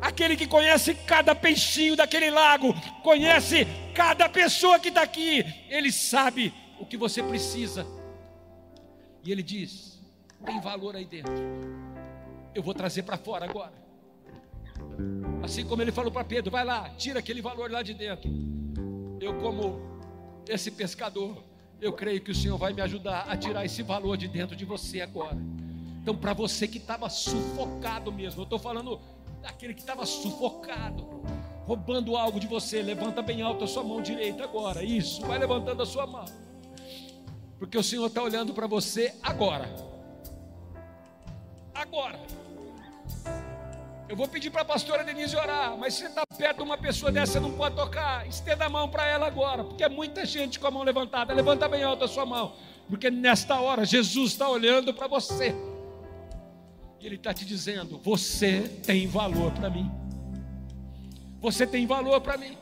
aquele 0.00 0.36
que 0.36 0.46
conhece 0.46 0.94
cada 0.94 1.34
peixinho 1.34 1.96
daquele 1.96 2.30
lago, 2.30 2.74
conhece 3.02 3.66
cada 3.94 4.28
pessoa 4.28 4.78
que 4.78 4.88
está 4.88 5.02
aqui, 5.02 5.44
ele 5.68 5.90
sabe 5.90 6.52
o 6.78 6.86
que 6.86 6.96
você 6.96 7.22
precisa. 7.22 7.86
E 9.24 9.32
ele 9.32 9.42
diz: 9.42 10.00
tem 10.44 10.60
valor 10.60 10.96
aí 10.96 11.04
dentro. 11.04 11.32
Eu 12.54 12.62
vou 12.62 12.74
trazer 12.74 13.02
para 13.02 13.16
fora 13.16 13.44
agora. 13.48 13.72
Assim 15.42 15.64
como 15.64 15.82
ele 15.82 15.92
falou 15.92 16.12
para 16.12 16.24
Pedro: 16.24 16.50
vai 16.50 16.64
lá, 16.64 16.88
tira 16.90 17.18
aquele 17.18 17.42
valor 17.42 17.70
lá 17.70 17.82
de 17.82 17.94
dentro. 17.94 18.30
Eu, 19.20 19.34
como 19.38 19.80
esse 20.48 20.70
pescador, 20.70 21.42
eu 21.80 21.92
creio 21.92 22.20
que 22.20 22.30
o 22.30 22.34
Senhor 22.34 22.56
vai 22.56 22.72
me 22.72 22.80
ajudar 22.80 23.26
a 23.28 23.36
tirar 23.36 23.64
esse 23.64 23.82
valor 23.82 24.16
de 24.16 24.28
dentro 24.28 24.54
de 24.54 24.64
você 24.64 25.00
agora. 25.00 25.36
Então, 26.00 26.16
para 26.16 26.32
você 26.32 26.66
que 26.66 26.78
estava 26.78 27.08
sufocado 27.08 28.10
mesmo, 28.12 28.40
eu 28.40 28.44
estou 28.44 28.58
falando 28.58 29.00
daquele 29.40 29.74
que 29.74 29.80
estava 29.80 30.06
sufocado, 30.06 31.22
roubando 31.64 32.16
algo 32.16 32.40
de 32.40 32.46
você, 32.46 32.82
levanta 32.82 33.22
bem 33.22 33.42
alto 33.42 33.64
a 33.64 33.66
sua 33.66 33.82
mão 33.82 34.00
direita 34.00 34.44
agora. 34.44 34.82
Isso, 34.82 35.20
vai 35.22 35.38
levantando 35.38 35.82
a 35.82 35.86
sua 35.86 36.06
mão. 36.06 36.24
Porque 37.58 37.78
o 37.78 37.82
Senhor 37.82 38.06
está 38.06 38.22
olhando 38.22 38.52
para 38.52 38.66
você 38.66 39.14
agora. 39.22 39.68
Agora. 41.74 42.18
Eu 44.12 44.16
vou 44.16 44.28
pedir 44.28 44.50
para 44.50 44.60
a 44.60 44.64
pastora 44.66 45.02
Denise 45.02 45.34
orar, 45.34 45.74
mas 45.78 45.94
se 45.94 46.00
você 46.00 46.08
está 46.08 46.22
perto 46.26 46.58
de 46.58 46.62
uma 46.64 46.76
pessoa 46.76 47.10
dessa, 47.10 47.40
não 47.40 47.50
pode 47.52 47.74
tocar. 47.76 48.28
Estenda 48.28 48.66
a 48.66 48.68
mão 48.68 48.86
para 48.86 49.06
ela 49.06 49.26
agora, 49.26 49.64
porque 49.64 49.82
é 49.82 49.88
muita 49.88 50.26
gente 50.26 50.60
com 50.60 50.66
a 50.66 50.70
mão 50.70 50.82
levantada. 50.82 51.32
Levanta 51.32 51.66
bem 51.66 51.82
alto 51.82 52.04
a 52.04 52.08
sua 52.08 52.26
mão, 52.26 52.54
porque 52.90 53.10
nesta 53.10 53.58
hora 53.58 53.86
Jesus 53.86 54.32
está 54.32 54.46
olhando 54.50 54.92
para 54.92 55.06
você. 55.06 55.54
E 57.00 57.06
Ele 57.06 57.14
está 57.14 57.32
te 57.32 57.46
dizendo: 57.46 57.98
Você 58.04 58.60
tem 58.84 59.06
valor 59.06 59.50
para 59.52 59.70
mim. 59.70 59.90
Você 61.40 61.66
tem 61.66 61.86
valor 61.86 62.20
para 62.20 62.36
mim. 62.36 62.58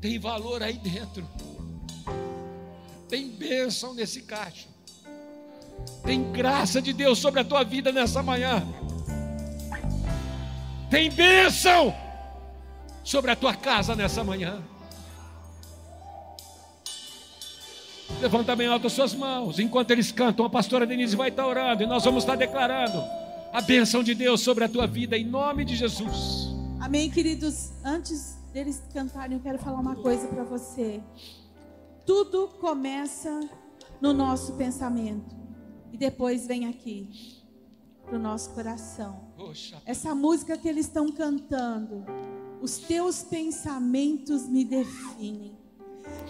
Tem 0.00 0.18
valor 0.18 0.62
aí 0.62 0.78
dentro. 0.78 1.28
Tem 3.06 3.28
bênção 3.28 3.92
nesse 3.92 4.22
caixa. 4.22 4.66
Tem 6.04 6.32
graça 6.32 6.80
de 6.80 6.92
Deus 6.92 7.18
sobre 7.18 7.40
a 7.40 7.44
tua 7.44 7.62
vida 7.64 7.92
nessa 7.92 8.22
manhã. 8.22 8.66
Tem 10.90 11.10
bênção 11.10 11.94
sobre 13.04 13.30
a 13.30 13.36
tua 13.36 13.54
casa 13.54 13.94
nessa 13.94 14.24
manhã. 14.24 14.62
Levanta 18.20 18.56
bem 18.56 18.66
alto 18.66 18.86
as 18.86 18.92
suas 18.94 19.14
mãos. 19.14 19.58
Enquanto 19.58 19.90
eles 19.90 20.10
cantam, 20.10 20.46
a 20.46 20.50
pastora 20.50 20.86
Denise 20.86 21.14
vai 21.14 21.28
estar 21.28 21.46
orando 21.46 21.82
e 21.82 21.86
nós 21.86 22.04
vamos 22.04 22.24
estar 22.24 22.36
declarando 22.36 23.02
a 23.52 23.60
bênção 23.60 24.02
de 24.02 24.14
Deus 24.14 24.40
sobre 24.40 24.64
a 24.64 24.68
tua 24.68 24.86
vida 24.86 25.16
em 25.16 25.24
nome 25.24 25.64
de 25.64 25.76
Jesus. 25.76 26.48
Amém, 26.80 27.10
queridos. 27.10 27.70
Antes 27.84 28.38
deles 28.52 28.82
cantarem, 28.92 29.36
eu 29.36 29.42
quero 29.42 29.58
falar 29.58 29.78
uma 29.78 29.94
coisa 29.94 30.26
para 30.26 30.42
você. 30.42 31.00
Tudo 32.06 32.48
começa 32.60 33.40
no 34.00 34.14
nosso 34.14 34.54
pensamento 34.54 35.37
e 35.92 35.96
depois 35.96 36.46
vem 36.46 36.66
aqui 36.66 37.08
para 38.04 38.16
o 38.16 38.18
nosso 38.18 38.50
coração. 38.50 39.28
Essa 39.84 40.14
música 40.14 40.56
que 40.56 40.68
eles 40.68 40.86
estão 40.86 41.12
cantando, 41.12 42.04
os 42.60 42.78
teus 42.78 43.22
pensamentos 43.22 44.46
me 44.48 44.64
definem. 44.64 45.56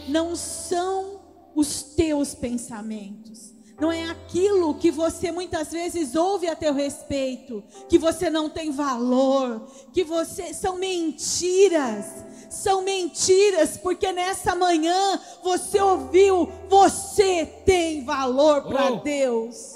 Não 0.08 0.34
são 0.34 1.20
os 1.54 1.82
teus 1.82 2.34
pensamentos. 2.34 3.54
Não 3.78 3.92
é 3.92 4.04
aquilo 4.10 4.74
que 4.74 4.90
você 4.90 5.30
muitas 5.30 5.70
vezes 5.70 6.16
ouve 6.16 6.48
a 6.48 6.56
teu 6.56 6.74
respeito, 6.74 7.62
que 7.88 7.98
você 7.98 8.28
não 8.28 8.50
tem 8.50 8.72
valor, 8.72 9.70
que 9.92 10.02
você 10.02 10.52
são 10.52 10.76
mentiras 10.76 12.26
são 12.50 12.82
mentiras, 12.82 13.76
porque 13.76 14.12
nessa 14.12 14.54
manhã 14.54 15.20
você 15.42 15.80
ouviu, 15.80 16.50
você 16.68 17.44
tem 17.64 18.04
valor 18.04 18.62
para 18.62 18.92
oh. 18.92 18.96
Deus. 18.96 19.74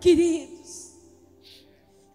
Queridos, 0.00 0.92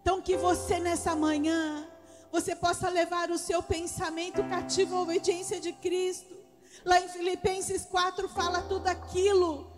então 0.01 0.21
que 0.21 0.36
você 0.36 0.79
nessa 0.79 1.15
manhã, 1.15 1.88
você 2.31 2.55
possa 2.55 2.89
levar 2.89 3.29
o 3.29 3.38
seu 3.38 3.61
pensamento 3.61 4.43
cativo 4.49 4.95
à 4.95 5.01
obediência 5.01 5.59
de 5.59 5.71
Cristo. 5.71 6.36
Lá 6.83 6.99
em 6.99 7.07
Filipenses 7.07 7.86
4 7.86 8.27
fala 8.29 8.63
tudo 8.63 8.88
aquilo 8.88 9.74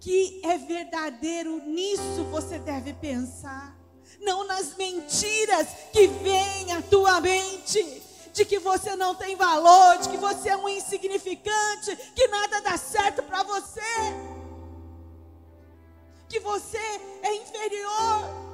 que 0.00 0.40
é 0.42 0.56
verdadeiro, 0.56 1.60
nisso 1.66 2.24
você 2.30 2.58
deve 2.58 2.94
pensar. 2.94 3.78
Não 4.20 4.44
nas 4.44 4.74
mentiras 4.76 5.68
que 5.92 6.06
vêm 6.06 6.72
à 6.72 6.82
tua 6.82 7.20
mente 7.20 8.02
de 8.32 8.44
que 8.44 8.58
você 8.58 8.96
não 8.96 9.14
tem 9.14 9.36
valor, 9.36 9.98
de 9.98 10.08
que 10.08 10.16
você 10.16 10.48
é 10.48 10.56
um 10.56 10.68
insignificante, 10.68 11.96
que 12.14 12.28
nada 12.28 12.60
dá 12.60 12.76
certo 12.78 13.22
para 13.22 13.42
você, 13.42 13.80
que 16.28 16.40
você 16.40 16.78
é 17.22 17.34
inferior. 17.36 18.50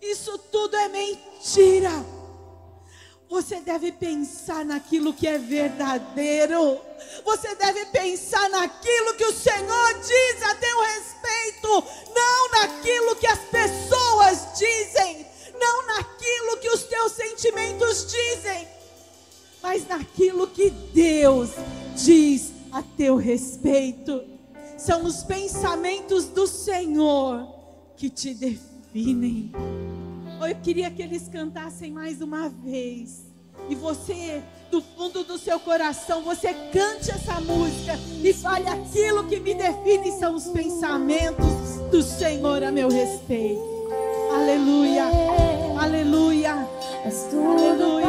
Isso 0.00 0.38
tudo 0.38 0.76
é 0.76 0.88
mentira. 0.88 2.17
Você 3.28 3.60
deve 3.60 3.92
pensar 3.92 4.64
naquilo 4.64 5.12
que 5.12 5.26
é 5.26 5.38
verdadeiro. 5.38 6.80
Você 7.24 7.54
deve 7.54 7.84
pensar 7.86 8.48
naquilo 8.50 9.14
que 9.14 9.24
o 9.24 9.32
Senhor 9.32 9.94
diz 9.94 10.42
a 10.42 10.54
teu 10.54 10.80
respeito, 10.82 11.84
não 12.14 12.50
naquilo 12.50 13.16
que 13.16 13.26
as 13.26 13.40
pessoas 13.40 14.58
dizem 14.58 15.28
não 15.60 15.86
naquilo 15.86 16.56
que 16.60 16.68
os 16.70 16.84
teus 16.84 17.12
sentimentos 17.12 18.06
dizem, 18.06 18.66
mas 19.62 19.86
naquilo 19.86 20.46
que 20.46 20.70
Deus 20.70 21.50
diz 21.96 22.52
a 22.72 22.82
teu 22.82 23.16
respeito. 23.16 24.22
São 24.78 25.04
os 25.04 25.24
pensamentos 25.24 26.26
do 26.26 26.46
Senhor 26.46 27.46
que 27.96 28.08
te 28.08 28.32
definem. 28.32 29.52
Eu 30.46 30.54
queria 30.56 30.90
que 30.90 31.02
eles 31.02 31.28
cantassem 31.28 31.90
mais 31.90 32.20
uma 32.20 32.48
vez. 32.48 33.26
E 33.68 33.74
você, 33.74 34.42
do 34.70 34.80
fundo 34.80 35.24
do 35.24 35.36
seu 35.36 35.58
coração, 35.60 36.22
você 36.22 36.54
cante 36.72 37.10
essa 37.10 37.40
música 37.40 37.98
e 38.22 38.32
fale 38.32 38.68
aquilo 38.68 39.26
que 39.26 39.40
me 39.40 39.54
define 39.54 40.12
são 40.12 40.34
os 40.34 40.46
pensamentos 40.48 41.46
do 41.90 42.02
Senhor 42.02 42.62
a 42.62 42.70
meu 42.70 42.88
respeito. 42.88 43.62
Aleluia. 44.32 45.04
Aleluia. 45.78 46.68
Aleluia. 47.04 48.07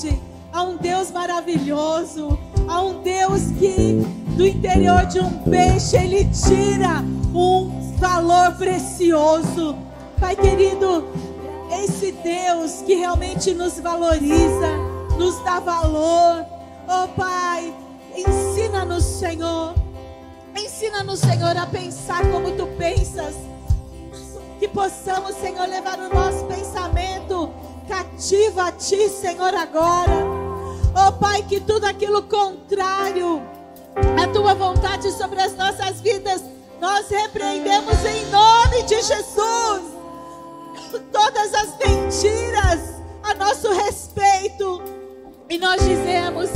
Pode, 0.00 0.20
a 0.52 0.62
um 0.62 0.76
Deus 0.76 1.10
maravilhoso, 1.10 2.38
a 2.66 2.82
um 2.82 3.02
Deus 3.02 3.42
que 3.58 3.94
do 4.36 4.46
interior 4.46 5.04
de 5.06 5.20
um 5.20 5.30
peixe 5.44 5.96
Ele 5.96 6.24
tira 6.26 7.04
um 7.34 7.94
valor 7.98 8.54
precioso. 8.54 9.76
Pai 10.18 10.34
querido, 10.36 11.06
esse 11.82 12.12
Deus 12.12 12.82
que 12.82 12.94
realmente 12.94 13.52
nos 13.54 13.78
valoriza, 13.78 14.76
nos 15.18 15.38
dá 15.44 15.60
valor. 15.60 16.46
Oh 16.88 17.08
Pai, 17.08 17.74
ensina-nos, 18.16 19.04
Senhor. 19.04 19.74
Ensina-nos, 20.56 21.20
Senhor, 21.20 21.56
a 21.56 21.66
pensar 21.66 22.28
como 22.30 22.50
tu 22.52 22.66
pensas. 22.78 23.34
Que 24.58 24.68
possamos, 24.68 25.36
Senhor, 25.36 25.66
levar 25.68 25.98
o 25.98 26.12
nosso 26.12 26.44
pensamento 26.44 27.29
cativo 27.90 28.60
a 28.60 28.70
ti, 28.70 29.08
Senhor, 29.08 29.52
agora. 29.52 30.24
Oh 30.94 31.12
Pai, 31.12 31.42
que 31.42 31.60
tudo 31.60 31.84
aquilo 31.84 32.22
contrário 32.22 33.42
à 34.22 34.28
tua 34.28 34.54
vontade 34.54 35.10
sobre 35.10 35.40
as 35.40 35.56
nossas 35.56 36.00
vidas, 36.00 36.42
nós 36.80 37.08
repreendemos 37.08 38.04
em 38.04 38.24
nome 38.26 38.82
de 38.84 38.94
Jesus 38.94 40.00
todas 41.12 41.52
as 41.52 41.76
mentiras 41.78 42.80
a 43.24 43.34
nosso 43.34 43.72
respeito. 43.72 44.82
E 45.48 45.58
nós 45.58 45.82
dizemos 45.82 46.48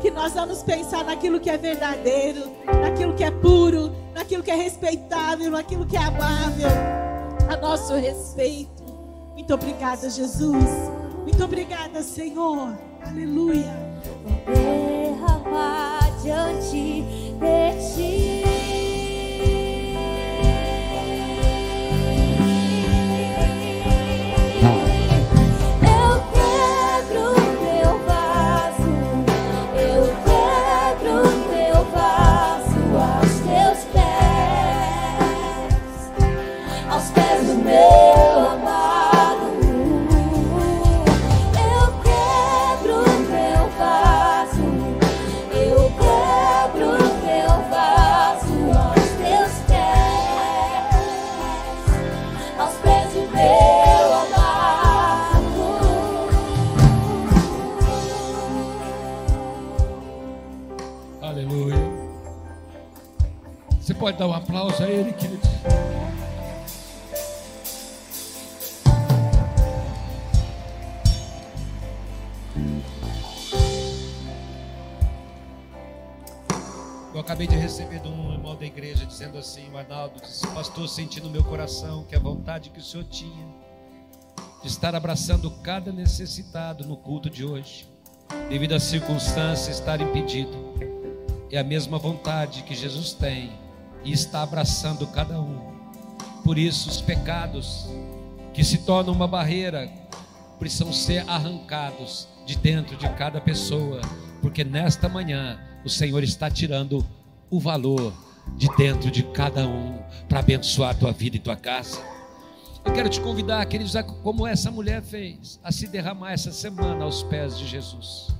que 0.00 0.10
nós 0.10 0.32
vamos 0.32 0.62
pensar 0.62 1.04
naquilo 1.04 1.38
que 1.38 1.50
é 1.50 1.58
verdadeiro, 1.58 2.50
naquilo 2.80 3.14
que 3.14 3.24
é 3.24 3.30
puro, 3.30 3.94
naquilo 4.14 4.42
que 4.42 4.50
é 4.50 4.56
respeitável, 4.56 5.50
naquilo 5.50 5.84
que 5.84 5.96
é 5.96 6.02
amável 6.02 6.70
a 7.50 7.56
nosso 7.56 7.94
respeito. 7.94 8.77
Muito 9.38 9.54
obrigada, 9.54 10.10
Jesus. 10.10 10.90
Muito 11.22 11.44
obrigada, 11.44 12.02
Senhor. 12.02 12.76
Aleluia. 13.00 13.72
derramar 14.44 16.10
diante 16.20 17.02
de 17.38 17.94
ti. 17.94 18.57
Dizendo 79.18 79.36
assim, 79.36 79.68
o 79.72 79.76
Arnaldo 79.76 80.20
disse, 80.20 80.46
pastor, 80.46 80.88
senti 80.88 81.20
no 81.20 81.28
meu 81.28 81.42
coração 81.42 82.04
que 82.04 82.14
a 82.14 82.20
vontade 82.20 82.70
que 82.70 82.78
o 82.78 82.82
senhor 82.82 83.02
tinha 83.02 83.48
de 84.62 84.68
estar 84.68 84.94
abraçando 84.94 85.50
cada 85.60 85.90
necessitado 85.90 86.86
no 86.86 86.96
culto 86.96 87.28
de 87.28 87.44
hoje, 87.44 87.88
devido 88.48 88.76
às 88.76 88.84
circunstâncias 88.84 89.76
estar 89.76 90.00
impedido, 90.00 90.56
é 91.50 91.58
a 91.58 91.64
mesma 91.64 91.98
vontade 91.98 92.62
que 92.62 92.76
Jesus 92.76 93.12
tem 93.12 93.50
e 94.04 94.12
está 94.12 94.40
abraçando 94.40 95.04
cada 95.08 95.40
um. 95.40 95.72
Por 96.44 96.56
isso, 96.56 96.88
os 96.88 97.00
pecados 97.00 97.88
que 98.54 98.62
se 98.62 98.78
tornam 98.78 99.12
uma 99.12 99.26
barreira 99.26 99.90
precisam 100.60 100.92
ser 100.92 101.28
arrancados 101.28 102.28
de 102.46 102.56
dentro 102.56 102.96
de 102.96 103.08
cada 103.14 103.40
pessoa, 103.40 104.00
porque 104.40 104.62
nesta 104.62 105.08
manhã 105.08 105.58
o 105.84 105.88
Senhor 105.88 106.22
está 106.22 106.48
tirando 106.48 107.04
o 107.50 107.58
valor 107.58 108.27
de 108.56 108.68
dentro 108.76 109.10
de 109.10 109.22
cada 109.22 109.66
um 109.66 109.98
para 110.28 110.40
abençoar 110.40 110.90
a 110.90 110.94
tua 110.94 111.12
vida 111.12 111.36
e 111.36 111.40
tua 111.40 111.56
casa. 111.56 112.00
Eu 112.84 112.92
quero 112.92 113.08
te 113.08 113.20
convidar, 113.20 113.64
queridos, 113.66 113.94
como 114.22 114.46
essa 114.46 114.70
mulher 114.70 115.02
fez, 115.02 115.60
a 115.62 115.70
se 115.70 115.86
derramar 115.86 116.32
essa 116.32 116.52
semana 116.52 117.04
aos 117.04 117.22
pés 117.22 117.58
de 117.58 117.66
Jesus 117.66 118.38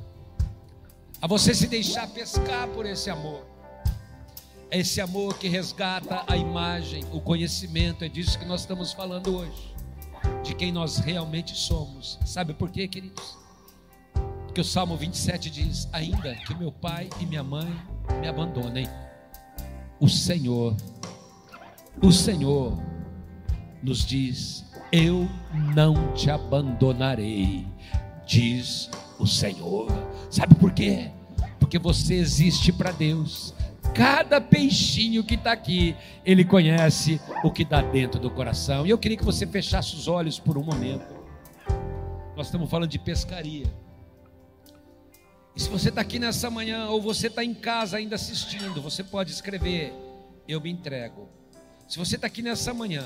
a 1.20 1.26
você 1.26 1.52
se 1.52 1.66
deixar 1.66 2.06
pescar 2.08 2.68
por 2.68 2.86
esse 2.86 3.10
amor. 3.10 3.44
É 4.70 4.78
esse 4.78 5.00
amor 5.00 5.38
que 5.38 5.48
resgata 5.48 6.22
a 6.26 6.36
imagem, 6.36 7.04
o 7.12 7.20
conhecimento, 7.20 8.04
é 8.04 8.08
disso 8.08 8.38
que 8.38 8.44
nós 8.44 8.60
estamos 8.60 8.92
falando 8.92 9.34
hoje, 9.34 9.74
de 10.44 10.54
quem 10.54 10.70
nós 10.70 10.98
realmente 10.98 11.56
somos. 11.56 12.18
Sabe 12.24 12.52
por 12.52 12.70
quê, 12.70 12.86
queridos? 12.86 13.36
Porque 14.44 14.60
o 14.60 14.64
Salmo 14.64 14.96
27 14.96 15.50
diz: 15.50 15.88
Ainda 15.92 16.34
que 16.34 16.54
meu 16.54 16.70
pai 16.70 17.08
e 17.18 17.26
minha 17.26 17.42
mãe 17.42 17.68
me 18.20 18.28
abandonem, 18.28 18.86
o 20.00 20.08
Senhor, 20.08 20.76
o 22.02 22.12
Senhor 22.12 22.78
nos 23.82 24.04
diz: 24.04 24.64
Eu 24.92 25.28
não 25.74 26.12
te 26.12 26.30
abandonarei, 26.30 27.66
diz 28.26 28.90
o 29.18 29.26
Senhor. 29.26 29.88
Sabe 30.30 30.54
por 30.54 30.72
quê? 30.72 31.10
Porque 31.58 31.78
você 31.78 32.14
existe 32.14 32.72
para 32.72 32.92
Deus. 32.92 33.54
Cada 33.94 34.40
peixinho 34.40 35.24
que 35.24 35.34
está 35.34 35.52
aqui, 35.52 35.96
Ele 36.24 36.44
conhece 36.44 37.20
o 37.42 37.50
que 37.50 37.64
dá 37.64 37.80
dentro 37.80 38.20
do 38.20 38.30
coração. 38.30 38.86
E 38.86 38.90
eu 38.90 38.98
queria 38.98 39.16
que 39.16 39.24
você 39.24 39.46
fechasse 39.46 39.96
os 39.96 40.06
olhos 40.06 40.38
por 40.38 40.56
um 40.56 40.62
momento. 40.62 41.16
Nós 42.36 42.46
estamos 42.46 42.70
falando 42.70 42.90
de 42.90 42.98
pescaria. 42.98 43.66
E 45.58 45.60
se 45.60 45.68
você 45.68 45.88
está 45.88 46.02
aqui 46.02 46.20
nessa 46.20 46.48
manhã, 46.48 46.86
ou 46.86 47.02
você 47.02 47.26
está 47.26 47.42
em 47.42 47.52
casa 47.52 47.96
ainda 47.96 48.14
assistindo, 48.14 48.80
você 48.80 49.02
pode 49.02 49.32
escrever: 49.32 49.92
Eu 50.46 50.60
me 50.60 50.70
entrego. 50.70 51.28
Se 51.88 51.98
você 51.98 52.14
está 52.14 52.28
aqui 52.28 52.42
nessa 52.42 52.72
manhã 52.72 53.04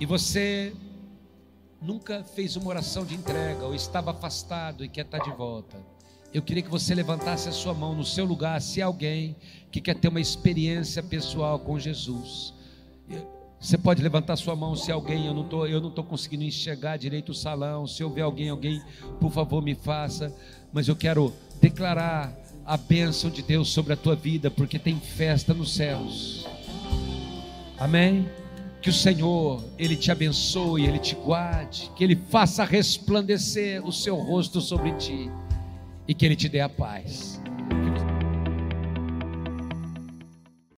e 0.00 0.06
você 0.06 0.72
nunca 1.82 2.24
fez 2.24 2.56
uma 2.56 2.68
oração 2.68 3.04
de 3.04 3.14
entrega, 3.14 3.62
ou 3.62 3.74
estava 3.74 4.12
afastado 4.12 4.82
e 4.86 4.88
quer 4.88 5.04
estar 5.04 5.18
de 5.18 5.30
volta, 5.32 5.76
eu 6.32 6.40
queria 6.40 6.62
que 6.62 6.70
você 6.70 6.94
levantasse 6.94 7.46
a 7.46 7.52
sua 7.52 7.74
mão 7.74 7.94
no 7.94 8.06
seu 8.06 8.24
lugar, 8.24 8.58
se 8.62 8.80
alguém 8.80 9.36
que 9.70 9.82
quer 9.82 9.96
ter 9.96 10.08
uma 10.08 10.22
experiência 10.22 11.02
pessoal 11.02 11.58
com 11.58 11.78
Jesus. 11.78 12.54
Você 13.64 13.78
pode 13.78 14.02
levantar 14.02 14.36
sua 14.36 14.54
mão 14.54 14.76
se 14.76 14.92
alguém, 14.92 15.24
eu 15.24 15.32
não 15.32 15.48
tô, 15.48 15.64
eu 15.64 15.80
não 15.80 15.88
estou 15.88 16.04
conseguindo 16.04 16.44
enxergar 16.44 16.98
direito 16.98 17.30
o 17.30 17.34
salão. 17.34 17.86
Se 17.86 18.04
houver 18.04 18.20
alguém, 18.20 18.50
alguém, 18.50 18.82
por 19.18 19.30
favor, 19.30 19.62
me 19.62 19.74
faça. 19.74 20.34
Mas 20.74 20.88
eu 20.88 20.96
quero 20.96 21.32
declarar 21.60 22.36
a 22.66 22.76
bênção 22.76 23.30
de 23.30 23.42
Deus 23.42 23.68
sobre 23.68 23.92
a 23.92 23.96
tua 23.96 24.16
vida, 24.16 24.50
porque 24.50 24.76
tem 24.76 24.98
festa 24.98 25.54
nos 25.54 25.72
céus. 25.72 26.48
Amém? 27.78 28.28
Que 28.82 28.90
o 28.90 28.92
Senhor, 28.92 29.62
Ele 29.78 29.94
te 29.94 30.10
abençoe, 30.10 30.84
Ele 30.84 30.98
te 30.98 31.14
guarde, 31.14 31.88
que 31.94 32.02
Ele 32.02 32.16
faça 32.28 32.64
resplandecer 32.64 33.86
o 33.86 33.92
seu 33.92 34.16
rosto 34.16 34.60
sobre 34.60 34.90
ti 34.96 35.30
e 36.08 36.12
que 36.12 36.26
Ele 36.26 36.34
te 36.34 36.48
dê 36.48 36.60
a 36.60 36.68
paz. 36.68 37.33